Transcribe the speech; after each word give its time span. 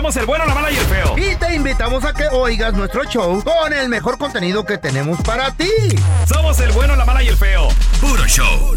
Somos 0.00 0.16
el 0.16 0.24
bueno, 0.24 0.46
la 0.46 0.54
mala 0.54 0.70
y 0.70 0.76
el 0.76 0.86
feo. 0.86 1.14
Y 1.18 1.36
te 1.36 1.54
invitamos 1.54 2.02
a 2.06 2.14
que 2.14 2.24
oigas 2.32 2.72
nuestro 2.72 3.04
show 3.04 3.44
con 3.44 3.70
el 3.70 3.90
mejor 3.90 4.16
contenido 4.16 4.64
que 4.64 4.78
tenemos 4.78 5.20
para 5.20 5.50
ti. 5.50 5.68
Somos 6.26 6.58
el 6.60 6.72
bueno, 6.72 6.96
la 6.96 7.04
mala 7.04 7.22
y 7.22 7.28
el 7.28 7.36
feo. 7.36 7.68
Puro 8.00 8.24
show. 8.26 8.74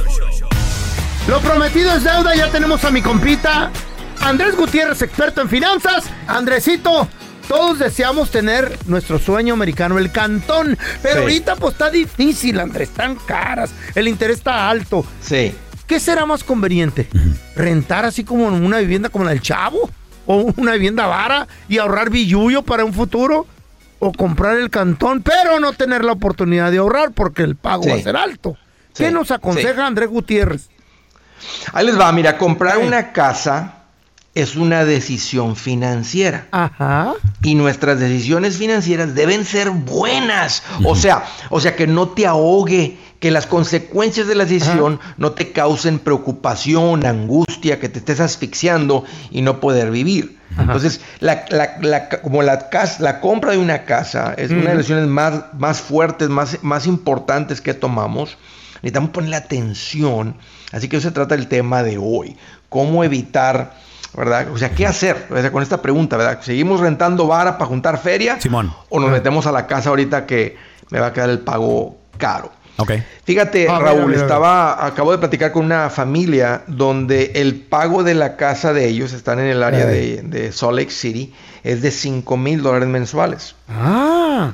Lo 1.30 1.40
prometido 1.40 1.94
es 1.96 2.04
deuda, 2.04 2.36
ya 2.36 2.52
tenemos 2.52 2.84
a 2.84 2.92
mi 2.92 3.02
compita 3.02 3.72
Andrés 4.20 4.58
Gutiérrez, 4.58 5.02
experto 5.02 5.40
en 5.40 5.48
finanzas. 5.48 6.04
Andresito, 6.28 7.08
todos 7.48 7.80
deseamos 7.80 8.30
tener 8.30 8.78
nuestro 8.88 9.18
sueño 9.18 9.54
americano, 9.54 10.00
el 10.00 10.12
cantón. 10.12 10.78
Pero 11.02 11.16
Sí. 11.16 11.22
ahorita 11.22 11.56
pues 11.56 11.72
está 11.72 11.90
difícil, 11.90 12.60
Andrés, 12.60 12.90
están 12.90 13.16
caras, 13.16 13.72
el 13.96 14.10
interés 14.10 14.40
está 14.40 14.70
alto. 14.70 15.06
Sí. 15.22 15.56
¿Qué 15.88 16.02
será 16.02 16.26
más 16.26 16.44
conveniente? 16.44 17.08
¿Rentar 17.56 18.04
así 18.04 18.26
como 18.26 18.50
en 18.50 18.66
una 18.66 18.80
vivienda 18.80 19.08
como 19.08 19.24
la 19.24 19.32
del 19.32 19.42
Chavo? 19.42 19.90
¿O 20.26 20.54
una 20.58 20.74
vivienda 20.74 21.06
vara 21.08 21.48
y 21.68 21.78
ahorrar 21.78 22.10
billuyo 22.10 22.62
para 22.64 22.86
un 22.86 22.94
futuro? 22.94 23.46
¿O 24.00 24.12
comprar 24.12 24.58
el 24.58 24.70
cantón, 24.70 25.22
pero 25.22 25.60
no 25.60 25.74
tener 25.74 26.04
la 26.04 26.12
oportunidad 26.14 26.72
de 26.72 26.78
ahorrar 26.80 27.12
porque 27.12 27.44
el 27.44 27.56
pago 27.56 27.84
Sí. 27.84 27.90
va 27.90 27.96
a 27.96 28.00
ser 28.02 28.16
alto? 28.18 28.58
¿Qué 28.96 29.12
nos 29.12 29.32
aconseja 29.32 29.76
sí. 29.76 29.82
Andrés 29.82 30.10
Gutiérrez? 30.10 30.70
Ahí 31.74 31.86
les 31.86 32.00
va, 32.00 32.12
mira, 32.12 32.38
comprar 32.38 32.78
una 32.78 33.12
casa 33.12 33.76
es 34.36 34.56
una 34.56 34.84
decisión 34.84 35.56
financiera. 35.56 36.48
Ajá. 36.52 37.14
Y 37.44 37.56
nuestras 37.56 38.00
decisiones 38.00 38.58
financieras 38.58 39.14
deben 39.14 39.46
ser 39.46 39.70
buenas. 39.70 40.64
O 40.86 40.96
sea, 40.96 41.24
o 41.50 41.60
sea, 41.60 41.76
que 41.76 41.86
no 41.88 42.10
te 42.10 42.26
ahogue, 42.26 42.98
que 43.24 43.32
las 43.32 43.48
consecuencias 43.48 44.28
de 44.28 44.36
la 44.36 44.44
decisión 44.44 45.00
no 45.16 45.32
te 45.32 45.54
causen 45.54 45.98
preocupación, 46.00 47.06
angustia, 47.06 47.80
que 47.80 47.88
te 47.88 48.00
estés 48.00 48.20
asfixiando 48.20 49.06
y 49.32 49.42
no 49.42 49.62
poder 49.62 49.92
vivir. 49.92 50.40
Entonces, 50.60 51.00
la, 51.22 51.46
la- 51.48 51.78
la- 51.80 52.10
como 52.10 52.42
la, 52.44 52.68
casa, 52.70 53.02
la 53.02 53.22
compra 53.22 53.52
de 53.54 53.60
una 53.60 53.86
casa 53.86 54.34
es 54.38 54.52
una 54.52 54.60
de 54.60 54.68
las 54.68 54.78
decisiones 54.80 55.08
más, 55.08 55.46
más 55.58 55.80
fuertes, 55.80 56.28
más, 56.28 56.58
más 56.64 56.86
importantes 56.86 57.62
que 57.62 57.74
tomamos, 57.74 58.38
necesitamos 58.82 59.12
ponerle 59.12 59.38
atención. 59.38 60.36
Así 60.74 60.90
que 60.90 60.98
eso 60.98 61.08
se 61.08 61.14
trata 61.14 61.38
del 61.38 61.48
tema 61.48 61.82
de 61.82 61.98
hoy. 61.98 62.36
¿Cómo 62.68 63.06
evitar, 63.06 63.74
verdad? 64.18 64.50
O 64.52 64.58
sea, 64.58 64.72
¿qué 64.72 64.86
hacer 64.86 65.28
o 65.30 65.40
sea, 65.40 65.50
con 65.50 65.64
esta 65.64 65.82
pregunta, 65.82 66.18
verdad? 66.18 66.40
¿Seguimos 66.42 66.82
rentando 66.82 67.26
vara 67.26 67.58
para 67.58 67.70
juntar 67.70 67.98
feria? 68.00 68.38
Simón. 68.42 68.74
¿O 68.90 69.00
nos 69.00 69.12
metemos 69.12 69.48
a 69.48 69.54
la 69.54 69.66
casa 69.66 69.92
ahorita 69.92 70.26
que 70.26 70.58
me 70.90 71.00
va 71.00 71.08
a 71.08 71.14
quedar 71.14 71.30
el 71.30 71.40
pago 71.40 71.98
caro? 72.18 72.52
Ok. 72.78 72.92
Fíjate, 73.24 73.70
A 73.70 73.80
ver, 73.80 73.96
Raúl, 73.96 74.14
estaba, 74.16 74.86
acabo 74.86 75.12
de 75.12 75.20
platicar 75.20 75.52
con 75.52 75.66
una 75.66 75.90
familia 75.90 76.64
donde 76.68 77.34
el 77.36 77.56
pago 77.56 78.04
de 78.04 78.16
la 78.16 78.36
casa 78.36 78.74
de 78.74 78.88
ellos, 78.88 79.14
están 79.14 79.40
en 79.40 79.46
el 79.46 79.64
área 79.64 79.86
de 79.86 80.52
Salt 80.52 80.78
Lake 80.78 80.92
City, 80.92 81.34
es 81.64 81.82
de 81.82 81.92
5 81.92 82.38
mil 82.38 82.62
dólares 82.62 82.88
mensuales. 82.90 83.56
Ah. 83.70 84.54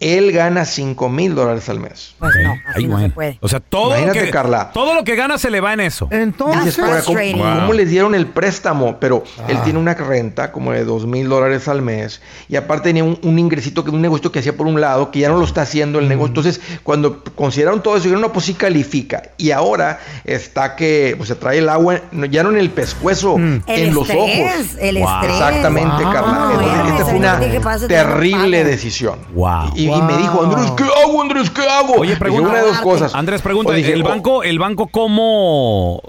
Él 0.00 0.32
gana 0.32 0.64
5 0.64 1.08
mil 1.10 1.34
dólares 1.34 1.68
al 1.68 1.78
mes. 1.78 2.14
Pues 2.18 2.32
no, 2.42 2.52
así 2.52 2.62
Ay, 2.76 2.84
no 2.84 2.92
bueno. 2.92 3.06
se 3.08 3.14
puede. 3.14 3.38
O 3.40 3.48
sea, 3.48 3.60
todo 3.60 3.94
lo, 4.06 4.12
que, 4.12 4.30
Carla. 4.30 4.70
todo 4.72 4.94
lo 4.94 5.04
que 5.04 5.14
gana 5.14 5.36
se 5.38 5.50
le 5.50 5.60
va 5.60 5.74
en 5.74 5.80
eso. 5.80 6.08
Entonces, 6.10 6.64
Dices, 6.64 6.82
"Ahora, 6.84 7.02
¿cómo, 7.02 7.18
Wow. 7.66 7.72
les 7.74 7.90
dieron 7.90 8.14
el 8.14 8.26
préstamo? 8.26 8.98
Pero 8.98 9.24
él 9.46 9.58
Ah. 9.58 9.62
tiene 9.64 9.78
una 9.78 9.92
renta 9.94 10.52
como 10.52 10.72
de 10.72 10.84
dos 10.84 11.06
mil 11.06 11.28
dólares 11.28 11.68
al 11.68 11.82
mes 11.82 12.22
y 12.48 12.56
aparte 12.56 12.88
tenía 12.88 13.04
un, 13.04 13.18
un 13.22 13.38
ingresito, 13.38 13.84
que 13.84 13.90
un 13.90 14.00
negocio 14.00 14.32
que 14.32 14.38
hacía 14.38 14.56
por 14.56 14.66
un 14.66 14.80
lado, 14.80 15.10
que 15.10 15.18
ya 15.20 15.28
no 15.28 15.36
lo 15.38 15.44
está 15.44 15.62
haciendo 15.62 15.98
el 15.98 16.08
negocio. 16.08 16.28
Entonces, 16.28 16.60
cuando 16.82 17.22
consideraron 17.34 17.82
todo 17.82 17.94
eso, 17.96 18.04
dijeron, 18.04 18.22
no, 18.22 18.32
pues 18.32 18.46
sí 18.46 18.54
califica. 18.54 19.22
Y 19.36 19.50
ahora 19.50 20.00
está 20.24 20.76
que 20.76 21.14
pues, 21.18 21.28
se 21.28 21.34
trae 21.34 21.58
el 21.58 21.68
agua, 21.68 22.00
ya 22.30 22.42
no 22.42 22.50
en 22.50 22.56
el 22.58 22.70
pescuezo, 22.70 23.36
Mm. 23.36 23.62
El 23.66 23.80
en 23.88 23.94
los 23.94 24.08
estrés, 24.08 24.56
ojos. 24.64 24.76
el 24.80 24.96
Wow. 24.98 25.08
estrés. 25.14 25.32
Exactamente, 25.32 26.02
Wow. 26.04 26.12
Carla. 26.12 26.50
Entonces, 26.52 26.90
esta 26.92 27.04
fue 27.04 27.18
una 27.18 27.88
terrible 27.88 28.64
decisión. 28.64 29.18
Wow. 29.34 29.72
Y, 29.74 29.89
y 29.98 30.02
me 30.02 30.16
dijo, 30.18 30.42
Andrés, 30.42 30.70
¿qué 30.76 30.84
hago, 30.84 31.22
Andrés? 31.22 31.50
¿Qué 31.50 31.62
hago? 31.62 31.94
Oye, 31.94 32.10
Dije, 32.10 32.20
pregunta- 32.20 32.48
una 32.50 32.58
de 32.60 32.66
dos 32.66 32.80
cosas. 32.80 33.14
Andrés, 33.14 33.42
pregunta, 33.42 33.72
dije, 33.72 33.92
¿el 33.92 34.02
o- 34.02 34.08
banco, 34.08 34.42
el 34.42 34.58
banco 34.58 34.86
cómo, 34.88 36.00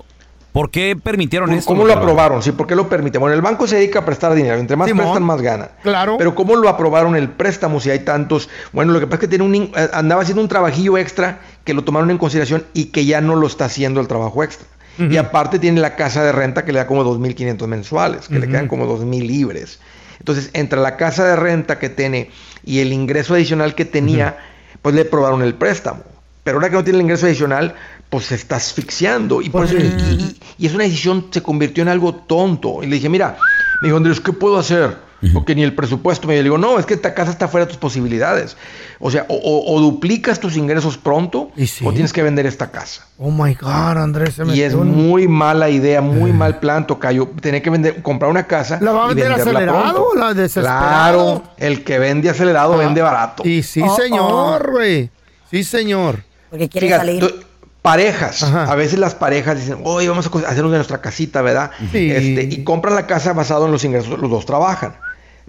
por 0.51 0.69
qué 0.69 0.95
permitieron 1.01 1.47
¿Cómo- 1.49 1.59
esto? 1.59 1.67
¿Cómo 1.69 1.85
lo 1.85 1.93
aprobaron? 1.93 2.43
Sí, 2.43 2.51
¿por 2.51 2.67
qué 2.67 2.75
lo 2.75 2.89
permiten? 2.89 3.21
Bueno, 3.21 3.35
el 3.35 3.41
banco 3.41 3.67
se 3.67 3.77
dedica 3.77 3.99
a 3.99 4.05
prestar 4.05 4.33
dinero. 4.33 4.57
Entre 4.57 4.75
más 4.75 4.87
Simón. 4.87 5.05
prestan, 5.05 5.23
más 5.23 5.41
gana. 5.41 5.69
Claro. 5.83 6.15
Pero 6.17 6.35
¿cómo 6.35 6.55
lo 6.55 6.67
aprobaron 6.69 7.15
el 7.15 7.29
préstamo 7.29 7.79
si 7.79 7.89
hay 7.89 7.99
tantos? 7.99 8.49
Bueno, 8.73 8.91
lo 8.91 8.99
que 8.99 9.05
pasa 9.07 9.15
es 9.15 9.21
que 9.21 9.27
tiene 9.29 9.43
un, 9.45 9.55
in- 9.55 9.71
eh, 9.75 9.89
andaba 9.93 10.21
haciendo 10.21 10.41
un 10.41 10.47
trabajillo 10.49 10.97
extra 10.97 11.39
que 11.63 11.73
lo 11.73 11.83
tomaron 11.83 12.11
en 12.11 12.17
consideración 12.17 12.65
y 12.73 12.85
que 12.85 13.05
ya 13.05 13.21
no 13.21 13.35
lo 13.35 13.47
está 13.47 13.65
haciendo 13.65 14.01
el 14.01 14.07
trabajo 14.07 14.43
extra. 14.43 14.67
Y 14.97 15.17
aparte 15.17 15.57
tiene 15.57 15.79
la 15.81 15.95
casa 15.95 16.21
de 16.21 16.31
renta 16.31 16.63
que 16.63 16.73
le 16.73 16.77
da 16.79 16.85
como 16.85 17.03
2.500 17.03 17.65
mensuales, 17.65 18.27
que 18.27 18.37
le 18.37 18.47
quedan 18.47 18.67
como 18.67 18.85
2.000 18.85 19.25
libres. 19.25 19.79
Entonces, 20.19 20.51
entre 20.53 20.79
la 20.79 20.95
casa 20.97 21.25
de 21.25 21.35
renta 21.37 21.79
que 21.79 21.89
tiene 21.89 22.29
y 22.63 22.79
el 22.79 22.93
ingreso 22.93 23.33
adicional 23.33 23.75
que 23.75 23.85
tenía, 23.85 24.37
pues 24.81 24.95
le 24.95 25.01
aprobaron 25.01 25.41
el 25.41 25.53
préstamo. 25.55 26.03
Pero 26.43 26.57
ahora 26.57 26.69
que 26.69 26.75
no 26.75 26.83
tiene 26.83 26.99
el 26.99 27.03
ingreso 27.03 27.25
adicional, 27.27 27.75
pues 28.09 28.25
se 28.25 28.35
está 28.35 28.55
asfixiando. 28.55 29.41
Y, 29.41 29.49
por 29.49 29.65
eso, 29.65 29.77
y, 29.77 29.81
y- 29.81 30.37
y 30.57 30.65
es 30.65 30.73
una 30.73 30.83
decisión, 30.83 31.27
se 31.31 31.41
convirtió 31.43 31.81
en 31.83 31.89
algo 31.89 32.13
tonto. 32.15 32.81
Y 32.83 32.87
le 32.87 32.95
dije, 32.95 33.09
mira, 33.09 33.37
me 33.81 33.87
dijo, 33.87 33.97
Andrés, 33.97 34.19
¿qué 34.19 34.33
puedo 34.33 34.57
hacer? 34.57 34.97
Porque 35.33 35.53
ni 35.53 35.61
el 35.61 35.75
presupuesto 35.75 36.27
me 36.27 36.41
digo, 36.41 36.57
no, 36.57 36.79
es 36.79 36.87
que 36.87 36.95
esta 36.95 37.13
casa 37.13 37.29
está 37.29 37.47
fuera 37.47 37.65
de 37.65 37.69
tus 37.69 37.77
posibilidades. 37.77 38.57
O 38.99 39.11
sea, 39.11 39.25
o, 39.29 39.35
o- 39.35 39.75
o 39.75 39.79
duplicas 39.79 40.39
tus 40.39 40.57
ingresos 40.57 40.97
pronto, 40.97 41.51
Y 41.55 41.67
sí. 41.67 41.85
o 41.85 41.91
tienes 41.93 42.11
que 42.11 42.23
vender 42.23 42.47
esta 42.47 42.71
casa. 42.71 43.05
Oh 43.19 43.29
my 43.29 43.53
God, 43.53 43.69
Andrés 43.97 44.33
se 44.33 44.45
Y 44.47 44.61
es 44.61 44.73
muy 44.73 45.27
mala 45.27 45.69
idea, 45.69 46.01
muy 46.01 46.33
mal 46.33 46.59
plan, 46.59 46.87
Tocayo. 46.87 47.29
Tener 47.39 47.61
que 47.61 47.69
vender, 47.69 48.01
comprar 48.01 48.31
una 48.31 48.47
casa. 48.47 48.79
¿La 48.81 48.91
va 48.93 49.05
a 49.05 49.07
vender 49.09 49.31
acelerado 49.31 50.07
o 50.09 50.15
la 50.15 50.33
desesperado? 50.33 51.41
Claro, 51.41 51.43
el 51.57 51.83
que 51.83 51.99
vende 51.99 52.29
acelerado 52.29 52.73
Ah, 52.73 52.77
vende 52.77 53.01
barato. 53.03 53.43
Y 53.47 53.61
sí, 53.61 53.81
Oh, 53.85 53.95
señor, 53.95 54.71
güey. 54.71 55.11
Sí, 55.51 55.63
señor. 55.63 56.23
Porque 56.49 56.67
quiere 56.67 56.87
Fíjate, 56.87 57.05
salir. 57.05 57.19
tú- 57.27 57.45
parejas, 57.83 58.43
Ajá. 58.43 58.71
a 58.71 58.75
veces 58.75 58.99
las 58.99 59.15
parejas 59.15 59.57
dicen, 59.57 59.79
hoy 59.83 60.07
vamos 60.07 60.27
a 60.27 60.29
co- 60.29 60.39
hacernos 60.39 60.71
de 60.71 60.77
nuestra 60.77 61.01
casita, 61.01 61.41
¿verdad? 61.41 61.71
Sí. 61.91 62.11
Este, 62.11 62.43
y 62.43 62.63
compran 62.63 62.93
la 62.95 63.07
casa 63.07 63.33
basado 63.33 63.65
en 63.65 63.71
los 63.71 63.83
ingresos, 63.83 64.19
los 64.19 64.29
dos 64.29 64.45
trabajan. 64.45 64.95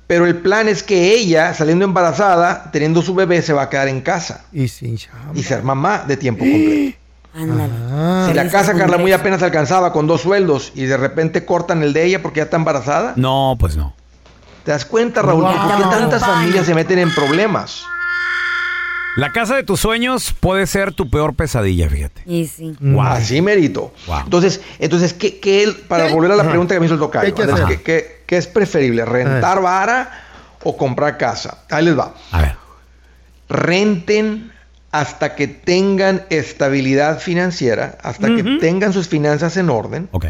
Pero 0.07 0.27
el 0.27 0.37
plan 0.37 0.69
es 0.69 0.83
que 0.83 1.15
ella, 1.15 1.55
saliendo 1.55 1.85
embarazada, 1.85 2.71
teniendo 2.73 3.01
su 3.03 3.15
bebé, 3.15 3.41
se 3.43 3.53
va 3.53 3.63
a 3.63 3.69
quedar 3.71 3.89
en 3.89 4.01
casa 4.03 4.45
Y 4.53 4.69
sin 4.69 4.97
chamba. 4.99 5.33
y 5.35 5.43
ser 5.43 5.63
mamá 5.63 6.05
de 6.07 6.17
tiempo 6.17 6.45
completo. 6.45 6.97
Ándale. 7.35 7.73
Ah, 7.91 8.27
Si 8.29 8.35
la 8.35 8.49
casa, 8.51 8.75
Carla, 8.75 8.99
muy 8.99 9.13
apenas 9.13 9.43
alcanzaba 9.43 9.91
con 9.93 10.07
dos 10.07 10.21
sueldos 10.21 10.73
y 10.75 10.85
de 10.85 10.99
repente 10.99 11.47
cortan 11.47 11.83
el 11.83 11.93
de 11.95 12.05
ella 12.05 12.21
porque 12.21 12.39
ya 12.41 12.45
está 12.45 12.57
embarazada, 12.59 13.15
No, 13.17 13.57
pues 13.59 13.77
no. 13.77 13.95
¿te 14.65 14.71
das 14.73 14.85
cuenta, 14.85 15.23
Raúl? 15.23 15.43
Wow. 15.45 15.53
¿Por 15.53 15.77
qué 15.79 15.83
tantas 15.85 16.21
familias 16.21 16.67
se 16.67 16.75
meten 16.75 16.99
en 16.99 17.15
problemas? 17.15 17.83
La 19.17 19.31
casa 19.31 19.57
de 19.57 19.63
tus 19.63 19.81
sueños 19.81 20.35
puede 20.41 20.67
ser 20.67 20.93
tu 20.95 21.11
peor 21.11 21.35
pesadilla, 21.35 21.89
fíjate. 21.89 22.23
Y 22.25 22.47
sí. 22.47 22.75
Wow. 22.81 23.03
Así 23.03 23.43
merito. 23.43 23.93
Wow. 24.07 24.21
Entonces, 24.25 24.61
entonces 24.79 25.13
¿qué, 25.13 25.39
qué 25.39 25.75
para 25.89 26.07
¿Qué? 26.09 26.15
volver 26.15 26.33
a 26.33 26.37
la 26.37 26.49
pregunta 26.49 26.73
que 26.75 26.81
me 26.81 26.87
hizo 26.87 26.95
el 26.95 27.01
tocayo, 27.01 27.23
¿Qué 27.23 27.27
hay 27.27 27.33
que 27.35 27.43
Andrés, 27.53 27.65
hacer? 27.67 27.83
¿qué, 27.83 28.12
qué- 28.33 28.39
es 28.39 28.47
preferible? 28.47 29.05
¿Rentar 29.05 29.61
vara 29.61 30.11
o 30.63 30.75
comprar 30.77 31.19
casa? 31.19 31.59
Ahí 31.71 31.85
les 31.85 31.99
va. 31.99 32.15
A 32.31 32.41
ver. 32.41 32.57
Renten 33.51 34.53
hasta 34.91 35.35
que 35.35 35.49
tengan 35.49 36.25
estabilidad 36.31 37.19
financiera, 37.19 37.99
hasta 38.03 38.29
que 38.35 38.43
tengan 38.59 38.93
sus 38.95 39.09
finanzas 39.09 39.57
en 39.59 39.69
orden. 39.71 40.09
Ok. 40.13 40.27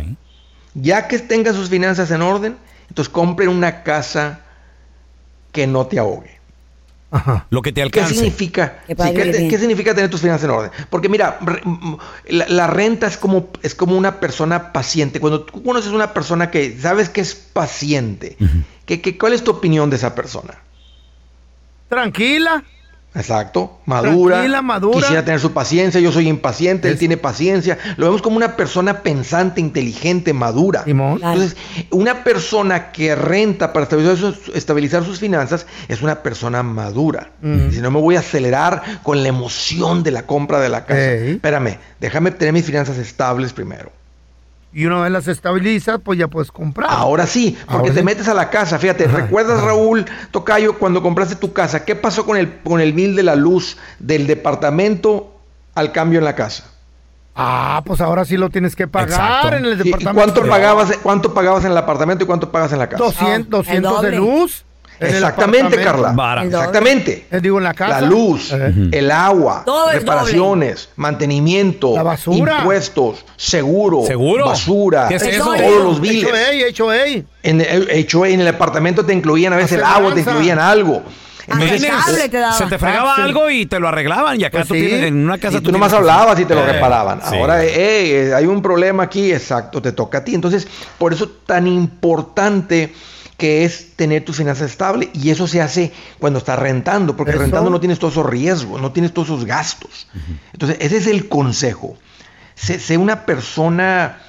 Ya 0.74 1.06
que 1.08 1.18
tengan 1.20 1.54
sus 1.54 1.68
finanzas 1.68 2.10
en 2.10 2.22
orden, 2.22 2.56
entonces 2.88 3.12
compren 3.12 3.48
una 3.48 3.82
casa 3.84 4.40
que 5.52 5.66
no 5.66 5.86
te 5.86 5.98
ahogue. 5.98 6.40
Lo 7.50 7.60
que 7.62 7.70
te 7.72 7.76
¿Qué 7.76 7.82
alcance. 7.82 8.14
significa? 8.14 8.78
Sí, 8.88 8.94
¿qué, 8.96 9.48
qué 9.50 9.58
significa 9.58 9.94
tener 9.94 10.08
tus 10.10 10.20
finanzas 10.22 10.44
en 10.44 10.50
orden? 10.50 10.70
Porque 10.88 11.08
mira, 11.08 11.38
la, 12.28 12.48
la 12.48 12.66
renta 12.66 13.06
es 13.06 13.16
como, 13.18 13.50
es 13.62 13.74
como 13.74 13.96
una 13.98 14.18
persona 14.20 14.72
paciente. 14.72 15.20
Cuando 15.20 15.42
tú 15.42 15.62
conoces 15.62 15.92
una 15.92 16.14
persona 16.14 16.50
que 16.50 16.78
sabes 16.78 17.08
que 17.10 17.20
es 17.20 17.34
paciente, 17.34 18.36
¿qué- 18.86 19.00
qué- 19.02 19.18
cuál 19.18 19.34
es 19.34 19.44
tu 19.44 19.50
opinión 19.50 19.90
de 19.90 19.96
esa 19.96 20.14
persona? 20.14 20.54
Tranquila. 21.88 22.64
Exacto, 23.14 23.78
madura, 23.84 24.36
Tranquila, 24.36 24.62
madura. 24.62 24.98
quisiera 25.00 25.24
tener 25.24 25.38
su 25.38 25.52
paciencia, 25.52 26.00
yo 26.00 26.12
soy 26.12 26.28
impaciente, 26.28 26.88
él 26.88 26.98
tiene 26.98 27.18
paciencia, 27.18 27.78
lo 27.98 28.06
vemos 28.06 28.22
como 28.22 28.36
una 28.36 28.56
persona 28.56 29.02
pensante, 29.02 29.60
inteligente, 29.60 30.32
madura. 30.32 30.84
Simón. 30.84 31.20
Entonces, 31.22 31.56
una 31.90 32.24
persona 32.24 32.90
que 32.90 33.14
renta 33.14 33.74
para 33.74 33.84
estabilizar 33.84 34.16
sus, 34.16 34.48
estabilizar 34.54 35.04
sus 35.04 35.18
finanzas 35.18 35.66
es 35.88 36.00
una 36.00 36.22
persona 36.22 36.62
madura. 36.62 37.30
Si 37.42 37.80
no 37.80 37.90
me 37.90 38.00
voy 38.00 38.16
a 38.16 38.20
acelerar 38.20 39.02
con 39.02 39.22
la 39.22 39.28
emoción 39.28 40.02
de 40.02 40.10
la 40.10 40.26
compra 40.26 40.60
de 40.60 40.68
la 40.70 40.86
casa. 40.86 41.12
Ey. 41.12 41.32
Espérame, 41.32 41.78
déjame 42.00 42.30
tener 42.30 42.54
mis 42.54 42.64
finanzas 42.64 42.96
estables 42.96 43.52
primero. 43.52 43.92
Y 44.74 44.86
una 44.86 45.00
vez 45.02 45.12
las 45.12 45.28
estabilizas, 45.28 46.00
pues 46.02 46.18
ya 46.18 46.28
puedes 46.28 46.50
comprar. 46.50 46.88
Ahora 46.90 47.26
sí, 47.26 47.56
porque 47.66 47.74
Ahora 47.88 47.92
te 47.92 48.00
sí. 48.00 48.04
metes 48.04 48.28
a 48.28 48.34
la 48.34 48.48
casa. 48.48 48.78
Fíjate, 48.78 49.06
¿recuerdas, 49.06 49.62
Raúl 49.62 50.06
Tocayo, 50.30 50.78
cuando 50.78 51.02
compraste 51.02 51.36
tu 51.36 51.52
casa? 51.52 51.84
¿Qué 51.84 51.94
pasó 51.94 52.24
con 52.24 52.38
el, 52.38 52.60
con 52.60 52.80
el 52.80 52.92
bill 52.94 53.14
de 53.14 53.22
la 53.22 53.36
luz 53.36 53.76
del 53.98 54.26
departamento 54.26 55.36
al 55.74 55.92
cambio 55.92 56.18
en 56.20 56.24
la 56.24 56.34
casa? 56.34 56.64
Ah, 57.34 57.82
pues 57.84 58.00
ahora 58.00 58.24
sí 58.24 58.36
lo 58.36 58.50
tienes 58.50 58.76
que 58.76 58.86
pagar 58.88 59.08
Exacto. 59.10 59.56
en 59.56 59.64
el 59.64 59.70
¿Y- 59.70 59.74
y 59.74 59.76
departamento. 59.84 60.14
cuánto, 60.34 60.48
pagabas, 60.50 60.92
¿Cuánto 61.02 61.34
pagabas 61.34 61.64
en 61.64 61.72
el 61.72 61.78
apartamento 61.78 62.24
y 62.24 62.26
cuánto 62.26 62.50
pagas 62.50 62.72
en 62.72 62.78
la 62.78 62.88
casa? 62.88 63.02
200, 63.04 63.28
Ah, 63.28 63.34
el 63.36 63.48
200 63.82 64.02
de 64.02 64.10
doble. 64.10 64.16
luz. 64.16 64.64
Exactamente. 65.08 65.82
Carla. 65.82 66.12
Doble. 66.12 66.46
Exactamente. 66.46 67.26
Eh, 67.30 67.40
digo, 67.40 67.58
en 67.58 67.64
la 67.64 67.74
casa. 67.74 68.00
La 68.00 68.06
luz, 68.06 68.52
Eh. 68.52 68.72
el 68.92 69.10
agua, 69.10 69.62
Todo 69.64 69.90
reparaciones, 69.92 70.88
mantenimiento, 70.96 71.94
La 71.94 72.02
basura. 72.02 72.58
impuestos, 72.58 73.24
seguro, 73.36 74.04
¿Seguro? 74.06 74.46
basura, 74.46 75.08
¿Qué 75.08 75.16
es 75.16 75.22
eso? 75.22 75.44
todos 75.44 75.60
Hecho 75.60 75.78
los 75.84 76.00
biles. 76.00 76.24
Hecho 76.24 76.36
ey, 76.36 76.62
hecho 76.62 76.92
ey. 76.92 77.24
En 77.42 77.60
el, 77.60 77.90
hecho 77.90 78.24
en 78.26 78.40
el 78.40 78.48
apartamento 78.48 79.04
te 79.04 79.12
incluían 79.12 79.52
a 79.52 79.56
veces 79.56 79.72
el 79.72 79.84
agua, 79.84 80.14
te 80.14 80.20
incluían 80.20 80.58
algo. 80.58 81.02
Hasta 81.48 81.54
Entonces, 81.64 81.82
el 81.82 81.90
cable 81.90 82.28
te. 82.28 82.38
Se 82.56 82.66
te 82.66 82.78
fregaba 82.78 83.08
Taxi. 83.16 83.22
algo 83.22 83.50
y 83.50 83.66
te 83.66 83.80
lo 83.80 83.88
arreglaban. 83.88 84.40
Y 84.40 84.44
acá 84.44 84.58
Pues 84.58 84.68
tú 84.68 84.74
sí. 84.74 84.80
tienes 84.86 85.02
en 85.06 85.24
una 85.24 85.38
casa. 85.38 85.58
y 85.58 85.60
tú 85.60 85.72
nomás 85.72 85.92
hablabas 85.92 86.38
y 86.38 86.44
te 86.44 86.54
lo 86.54 86.60
Eh, 86.62 86.72
reparaban. 86.74 87.20
sí. 87.28 87.36
Ahora, 87.36 87.64
eh, 87.64 87.70
eh, 88.28 88.32
hay 88.34 88.46
un 88.46 88.62
problema 88.62 89.02
aquí, 89.02 89.32
exacto, 89.32 89.82
te 89.82 89.90
toca 89.90 90.18
a 90.18 90.24
ti. 90.24 90.36
Entonces, 90.36 90.68
por 90.98 91.12
eso 91.12 91.28
tan 91.44 91.66
importante 91.66 92.94
que 93.42 93.64
es 93.64 93.96
tener 93.96 94.24
tus 94.24 94.36
finanzas 94.36 94.70
estables 94.70 95.08
y 95.14 95.30
eso 95.30 95.48
se 95.48 95.60
hace 95.60 95.92
cuando 96.20 96.38
estás 96.38 96.56
rentando, 96.56 97.16
porque 97.16 97.32
Eso. 97.32 97.40
rentando 97.40 97.70
no 97.70 97.80
tienes 97.80 97.98
todos 97.98 98.14
esos 98.14 98.26
riesgos, 98.26 98.80
no 98.80 98.92
tienes 98.92 99.12
todos 99.12 99.30
esos 99.30 99.44
gastos. 99.46 100.06
Entonces, 100.52 100.76
ese 100.78 100.98
es 100.98 101.08
el 101.08 101.28
consejo. 101.28 101.96
Sé, 102.54 102.78
sé 102.78 102.98
una 102.98 103.26
persona 103.26 104.20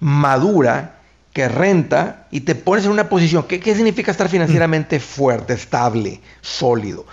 madura 0.00 0.96
que 1.32 1.48
renta 1.48 2.26
y 2.30 2.40
te 2.40 2.54
pones 2.54 2.84
en 2.84 2.90
una 2.90 3.08
posición. 3.08 3.44
¿Qué, 3.44 3.58
qué 3.58 3.74
significa 3.74 4.10
estar 4.10 4.28
financieramente 4.28 5.00
fuerte, 5.00 5.54
estable, 5.54 6.20
sólido? 6.42 7.06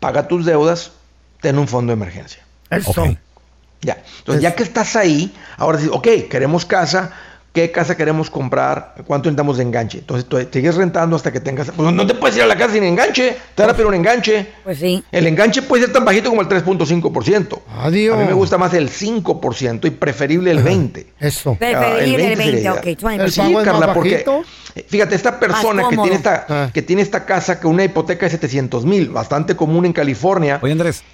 Paga 0.00 0.26
tus 0.26 0.44
deudas, 0.44 0.90
ten 1.40 1.56
un 1.56 1.68
fondo 1.68 1.92
de 1.92 2.02
emergencia. 2.02 2.44
Eso. 2.68 2.90
Ok. 2.90 3.16
Ya. 3.80 4.02
Entonces, 4.18 4.42
ya 4.42 4.56
que 4.56 4.64
estás 4.64 4.96
ahí, 4.96 5.32
ahora 5.56 5.78
sí, 5.78 5.88
ok, 5.88 6.08
queremos 6.28 6.64
casa. 6.66 7.12
¿Qué 7.54 7.70
casa 7.70 7.96
queremos 7.96 8.30
comprar? 8.30 8.96
¿Cuánto 9.06 9.28
necesitamos 9.28 9.58
de 9.58 9.62
enganche? 9.62 9.98
Entonces, 9.98 10.28
tú 10.28 10.36
sigues 10.52 10.74
rentando 10.74 11.14
hasta 11.14 11.30
que 11.32 11.38
tengas. 11.38 11.70
Pues 11.70 11.92
no 11.94 12.04
te 12.04 12.12
puedes 12.14 12.36
ir 12.36 12.42
a 12.42 12.46
la 12.46 12.56
casa 12.56 12.72
sin 12.74 12.82
enganche. 12.82 13.36
Te 13.54 13.62
van 13.62 13.70
a 13.70 13.74
pedir 13.74 13.86
un 13.86 13.94
enganche. 13.94 14.44
Pues 14.64 14.78
sí. 14.78 15.04
El 15.12 15.28
enganche 15.28 15.62
puede 15.62 15.84
ser 15.84 15.92
tan 15.92 16.04
bajito 16.04 16.30
como 16.30 16.40
el 16.42 16.48
3.5%. 16.48 17.60
Adiós. 17.78 18.16
A 18.16 18.20
mí 18.20 18.24
me 18.26 18.32
gusta 18.32 18.58
más 18.58 18.74
el 18.74 18.90
5% 18.90 19.86
y 19.86 19.90
preferible 19.90 20.50
el 20.50 20.64
20%. 20.64 21.06
Eso. 21.20 21.54
Preferible 21.54 21.86
Ah, 21.86 22.04
el 22.04 22.16
20, 22.16 22.36
sería 22.52 22.72
ok. 22.72 22.84
ideal. 22.86 22.96
20. 23.02 23.24
El 23.24 23.30
Sí, 23.30 23.38
pago 23.40 23.50
es 23.50 23.54
más 23.54 23.64
Carla, 23.66 23.94
porque 23.94 24.24
eh, 24.74 24.86
fíjate, 24.88 25.14
esta 25.14 25.38
persona 25.38 25.88
que 25.88 25.96
tiene 25.96 26.16
esta, 26.16 26.46
Ah. 26.48 26.70
que 26.74 26.82
tiene 26.82 27.02
esta 27.02 27.24
casa 27.24 27.60
con 27.60 27.70
una 27.74 27.84
hipoteca 27.84 28.26
de 28.26 28.30
700 28.30 28.84
mil, 28.84 29.10
bastante 29.10 29.54
común 29.54 29.84
en 29.86 29.92
California, 29.92 30.58
Oye, 30.60 30.72
Andrés. 30.72 31.04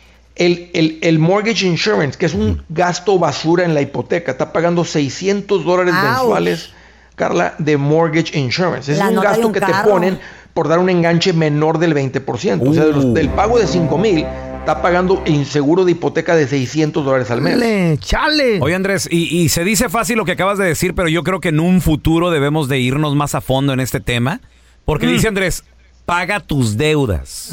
El, 0.40 0.70
el- 0.72 0.98
el 1.02 1.18
mortgage 1.18 1.66
insurance, 1.66 2.18
que 2.18 2.26
es 2.26 2.34
un 2.34 2.62
gasto 2.68 3.18
basura 3.18 3.64
en 3.64 3.74
la 3.74 3.82
hipoteca, 3.82 4.32
está 4.32 4.52
pagando 4.52 4.84
600 4.84 5.64
dólares 5.64 5.94
mensuales, 5.94 6.70
Carla, 7.14 7.54
de 7.58 7.76
mortgage 7.76 8.38
insurance. 8.38 8.90
Es 8.90 8.98
La 8.98 9.08
un 9.10 9.16
gasto 9.20 9.46
un 9.48 9.52
que 9.52 9.60
te 9.60 9.72
ponen 9.84 10.18
por 10.54 10.66
dar 10.68 10.78
un 10.78 10.88
enganche 10.88 11.32
menor 11.32 11.78
del 11.78 11.94
20%. 11.94 12.68
O 12.68 12.74
sea, 12.74 12.84
de 12.86 12.92
los- 12.92 13.04
Uh. 13.04 13.12
del 13.12 13.28
pago 13.28 13.58
de 13.58 13.66
5 13.66 13.98
mil, 13.98 14.24
está 14.60 14.80
pagando 14.82 15.22
en 15.26 15.44
seguro 15.44 15.84
de 15.84 15.92
hipoteca 15.92 16.34
de 16.34 16.48
600 16.48 17.04
dólares 17.04 17.30
al 17.30 17.40
mes. 17.42 17.54
Chale, 17.54 17.98
chale. 17.98 18.58
Oye, 18.62 18.74
Andrés, 18.74 19.08
y, 19.10 19.24
y 19.42 19.48
se 19.50 19.62
dice 19.64 19.88
fácil 19.88 20.16
lo 20.16 20.24
que 20.24 20.32
acabas 20.32 20.58
de 20.58 20.64
decir, 20.64 20.94
pero 20.94 21.08
yo 21.08 21.22
creo 21.22 21.40
que 21.40 21.48
en 21.50 21.60
un 21.60 21.80
futuro 21.82 22.30
debemos 22.30 22.68
de 22.68 22.78
irnos 22.78 23.14
más 23.14 23.34
a 23.34 23.40
fondo 23.40 23.72
en 23.74 23.80
este 23.80 24.00
tema. 24.00 24.40
Porque 24.86 25.06
Mm. 25.06 25.10
dice 25.12 25.28
Andrés, 25.28 25.64
paga 26.10 26.40
tus 26.40 26.76
deudas. 26.76 27.50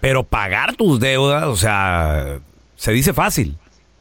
Pero 0.00 0.24
pagar 0.24 0.74
tus 0.74 0.98
deudas, 0.98 1.44
o 1.44 1.56
sea, 1.56 2.38
se 2.74 2.90
dice 2.92 3.12
fácil. 3.12 3.56